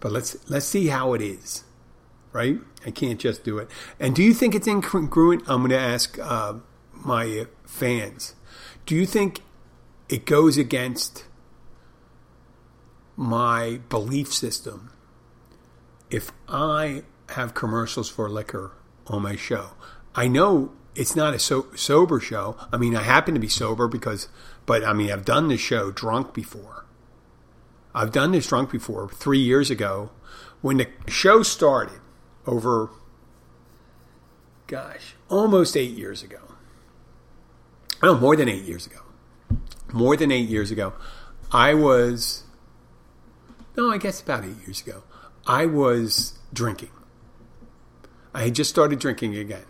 but 0.00 0.10
let's 0.10 0.36
let's 0.50 0.66
see 0.66 0.88
how 0.88 1.14
it 1.14 1.22
is 1.22 1.62
right? 2.32 2.58
I 2.84 2.90
can't 2.90 3.18
just 3.18 3.44
do 3.44 3.56
it. 3.56 3.70
And 3.98 4.14
do 4.14 4.22
you 4.22 4.34
think 4.34 4.54
it's 4.54 4.68
incongruent? 4.68 5.44
I'm 5.46 5.60
going 5.60 5.70
to 5.70 5.78
ask 5.78 6.18
uh, 6.18 6.56
my 7.06 7.46
fans. 7.64 8.34
Do 8.84 8.94
you 8.94 9.06
think 9.06 9.40
it 10.08 10.26
goes 10.26 10.56
against 10.56 11.24
my 13.16 13.80
belief 13.88 14.32
system 14.32 14.90
if 16.10 16.30
I 16.48 17.02
have 17.30 17.54
commercials 17.54 18.08
for 18.08 18.28
liquor 18.28 18.72
on 19.06 19.22
my 19.22 19.36
show. 19.36 19.70
I 20.14 20.28
know 20.28 20.72
it's 20.94 21.16
not 21.16 21.34
a 21.34 21.38
so- 21.38 21.66
sober 21.74 22.20
show. 22.20 22.56
I 22.72 22.76
mean, 22.76 22.94
I 22.94 23.02
happen 23.02 23.34
to 23.34 23.40
be 23.40 23.48
sober 23.48 23.88
because, 23.88 24.28
but 24.64 24.84
I 24.84 24.92
mean, 24.92 25.10
I've 25.10 25.24
done 25.24 25.48
this 25.48 25.60
show 25.60 25.90
drunk 25.90 26.34
before. 26.34 26.84
I've 27.94 28.12
done 28.12 28.32
this 28.32 28.46
drunk 28.46 28.70
before 28.70 29.08
three 29.08 29.38
years 29.38 29.70
ago 29.70 30.10
when 30.60 30.76
the 30.76 30.88
show 31.08 31.42
started 31.42 32.00
over, 32.46 32.90
gosh, 34.66 35.14
almost 35.28 35.76
eight 35.76 35.92
years 35.96 36.22
ago. 36.22 36.55
Oh, 38.02 38.18
more 38.18 38.36
than 38.36 38.48
eight 38.48 38.64
years 38.64 38.86
ago. 38.86 39.00
More 39.92 40.16
than 40.16 40.30
eight 40.30 40.48
years 40.48 40.70
ago. 40.70 40.92
I 41.52 41.74
was, 41.74 42.44
no, 43.76 43.90
I 43.90 43.98
guess 43.98 44.20
about 44.20 44.44
eight 44.44 44.56
years 44.66 44.80
ago. 44.82 45.02
I 45.46 45.66
was 45.66 46.38
drinking. 46.52 46.90
I 48.34 48.42
had 48.42 48.54
just 48.54 48.68
started 48.68 48.98
drinking 48.98 49.36
again 49.36 49.64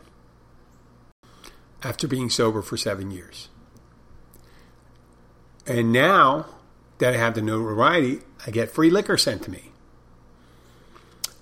after 1.82 2.08
being 2.08 2.30
sober 2.30 2.62
for 2.62 2.76
seven 2.76 3.10
years. 3.10 3.48
And 5.66 5.92
now 5.92 6.46
that 6.98 7.14
I 7.14 7.16
have 7.16 7.34
the 7.34 7.42
notoriety, 7.42 8.20
I 8.46 8.50
get 8.50 8.70
free 8.70 8.90
liquor 8.90 9.16
sent 9.16 9.42
to 9.42 9.50
me. 9.50 9.72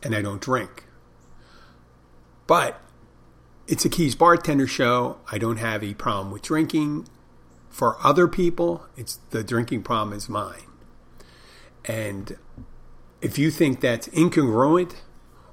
And 0.03 0.15
I 0.15 0.21
don't 0.21 0.41
drink. 0.41 0.85
But 2.47 2.81
it's 3.67 3.85
a 3.85 3.89
Keys 3.89 4.15
bartender 4.15 4.67
show. 4.67 5.19
I 5.31 5.39
don't 5.39 5.57
have 5.57 5.83
a 5.83 5.95
problem 5.95 6.31
with 6.31 6.43
drinking. 6.43 7.09
For 7.71 7.97
other 8.05 8.29
people, 8.29 8.87
it's 8.97 9.19
the 9.31 9.43
drinking 9.43 9.83
problem 9.83 10.17
is 10.17 10.29
mine. 10.29 10.67
And 11.85 12.37
if 13.21 13.39
you 13.39 13.51
think 13.51 13.81
that's 13.81 14.09
incongruent 14.09 14.95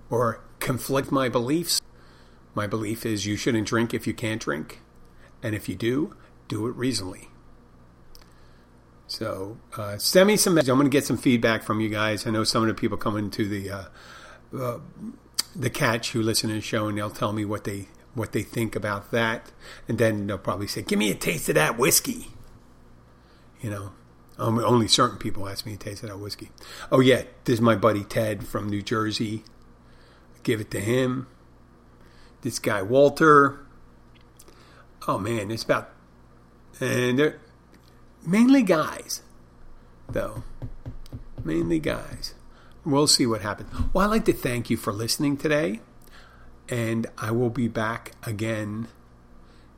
or 0.10 0.42
conflict 0.60 1.12
my 1.12 1.30
beliefs, 1.30 1.82
my 2.54 2.68
belief 2.68 3.06
is 3.06 3.26
you 3.26 3.38
shouldn't 3.38 3.68
drink 3.68 3.94
if 3.94 4.06
you 4.06 4.14
can't 4.14 4.42
drink. 4.42 4.82
And 5.42 5.56
if 5.56 5.68
you 5.68 5.76
do, 5.76 6.16
do 6.48 6.68
it 6.68 6.76
reasonably. 6.76 7.30
So 9.08 9.58
uh, 9.76 9.98
send 9.98 10.28
me 10.28 10.38
some. 10.38 10.58
I'm 10.58 10.66
going 10.66 10.84
to 10.84 10.90
get 10.90 11.06
some 11.06 11.18
feedback 11.18 11.64
from 11.64 11.82
you 11.82 11.90
guys. 11.90 12.26
I 12.28 12.30
know 12.30 12.44
some 12.44 12.62
of 12.62 12.68
the 12.68 12.74
people 12.74 12.98
coming 12.98 13.30
to 13.32 13.48
the 13.48 13.70
uh, 13.70 13.84
uh, 14.58 14.80
the 15.56 15.70
catch 15.70 16.12
who 16.12 16.22
listen 16.22 16.50
to 16.50 16.56
the 16.56 16.62
show, 16.62 16.88
and 16.88 16.98
they'll 16.98 17.10
tell 17.10 17.34
me 17.34 17.44
what 17.44 17.66
they 17.66 17.88
what 18.14 18.32
they 18.32 18.44
think 18.44 18.76
about 18.76 19.12
that, 19.12 19.52
and 19.88 19.98
then 19.98 20.28
they'll 20.28 20.38
probably 20.38 20.68
say, 20.68 20.82
"Give 20.82 21.00
me 21.00 21.12
a 21.12 21.16
taste 21.16 21.50
of 21.50 21.56
that 21.56 21.78
whiskey." 21.78 22.32
You 23.62 23.70
know, 23.70 23.92
um, 24.38 24.60
only 24.60 24.88
certain 24.88 25.18
people 25.18 25.48
ask 25.48 25.66
me 25.66 25.74
to 25.74 25.78
taste 25.78 26.04
of 26.04 26.10
that 26.10 26.18
whiskey. 26.18 26.52
Oh 26.92 27.00
yeah, 27.00 27.24
this 27.46 27.56
is 27.56 27.62
my 27.62 27.76
buddy 27.76 28.04
Ted 28.04 28.46
from 28.46 28.70
New 28.70 28.82
Jersey. 28.82 29.44
Give 30.44 30.60
it 30.60 30.72
to 30.72 30.80
him. 30.80 31.28
This 32.42 32.60
guy 32.60 32.82
Walter. 32.82 33.60
Oh 35.08 35.18
man, 35.18 35.52
it's 35.52 35.64
about 35.64 35.92
and 36.82 37.20
they're 37.20 37.40
mainly 38.26 38.64
guys, 38.64 39.22
though. 40.10 40.44
Mainly 41.44 41.80
guys. 41.80 42.34
We'll 42.84 43.08
see 43.08 43.28
what 43.28 43.42
happens. 43.42 43.70
Well, 43.94 44.06
I'd 44.06 44.12
like 44.12 44.26
to 44.26 44.34
thank 44.34 44.70
you 44.72 44.78
for 44.78 44.92
listening 44.92 45.38
today, 45.38 45.82
and 46.72 47.06
I 47.18 47.32
will 47.32 47.52
be 47.52 47.68
back 47.68 48.14
again, 48.24 48.88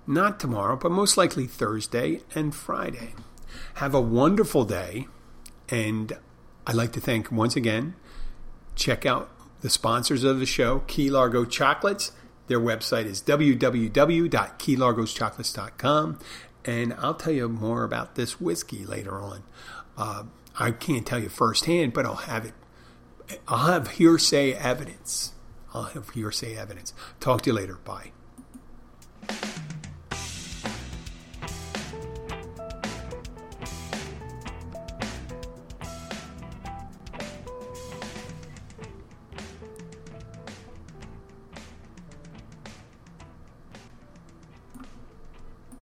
not 0.07 0.39
tomorrow, 0.39 0.77
but 0.77 0.91
most 0.91 1.17
likely 1.17 1.47
Thursday 1.47 2.21
and 2.33 2.55
Friday. 2.55 3.15
Have 3.75 3.93
a 3.93 4.01
wonderful 4.01 4.63
day, 4.63 5.07
and 5.69 6.17
I'd 6.65 6.75
like 6.75 6.93
to 6.93 7.01
thank 7.01 7.31
once 7.31 7.55
again. 7.55 7.95
Check 8.75 9.05
out 9.05 9.29
the 9.61 9.69
sponsors 9.69 10.23
of 10.23 10.39
the 10.39 10.45
show, 10.45 10.79
Key 10.87 11.09
Largo 11.09 11.45
Chocolates. 11.45 12.11
Their 12.47 12.59
website 12.59 13.05
is 13.05 13.21
www.keylargoschocolates.com 13.21 16.19
and 16.65 16.93
I'll 16.93 17.13
tell 17.13 17.33
you 17.33 17.49
more 17.49 17.83
about 17.83 18.15
this 18.15 18.39
whiskey 18.39 18.85
later 18.85 19.19
on. 19.19 19.43
Uh, 19.97 20.23
I 20.57 20.71
can't 20.71 21.05
tell 21.05 21.19
you 21.19 21.27
firsthand, 21.29 21.93
but 21.93 22.05
I'll 22.05 22.15
have 22.15 22.45
it. 22.45 22.53
I'll 23.47 23.71
have 23.71 23.91
hearsay 23.91 24.53
evidence. 24.53 25.33
I'll 25.73 25.83
have 25.83 26.09
hearsay 26.11 26.55
evidence. 26.55 26.93
Talk 27.19 27.41
to 27.43 27.49
you 27.49 27.55
later. 27.55 27.77
Bye. 27.83 28.11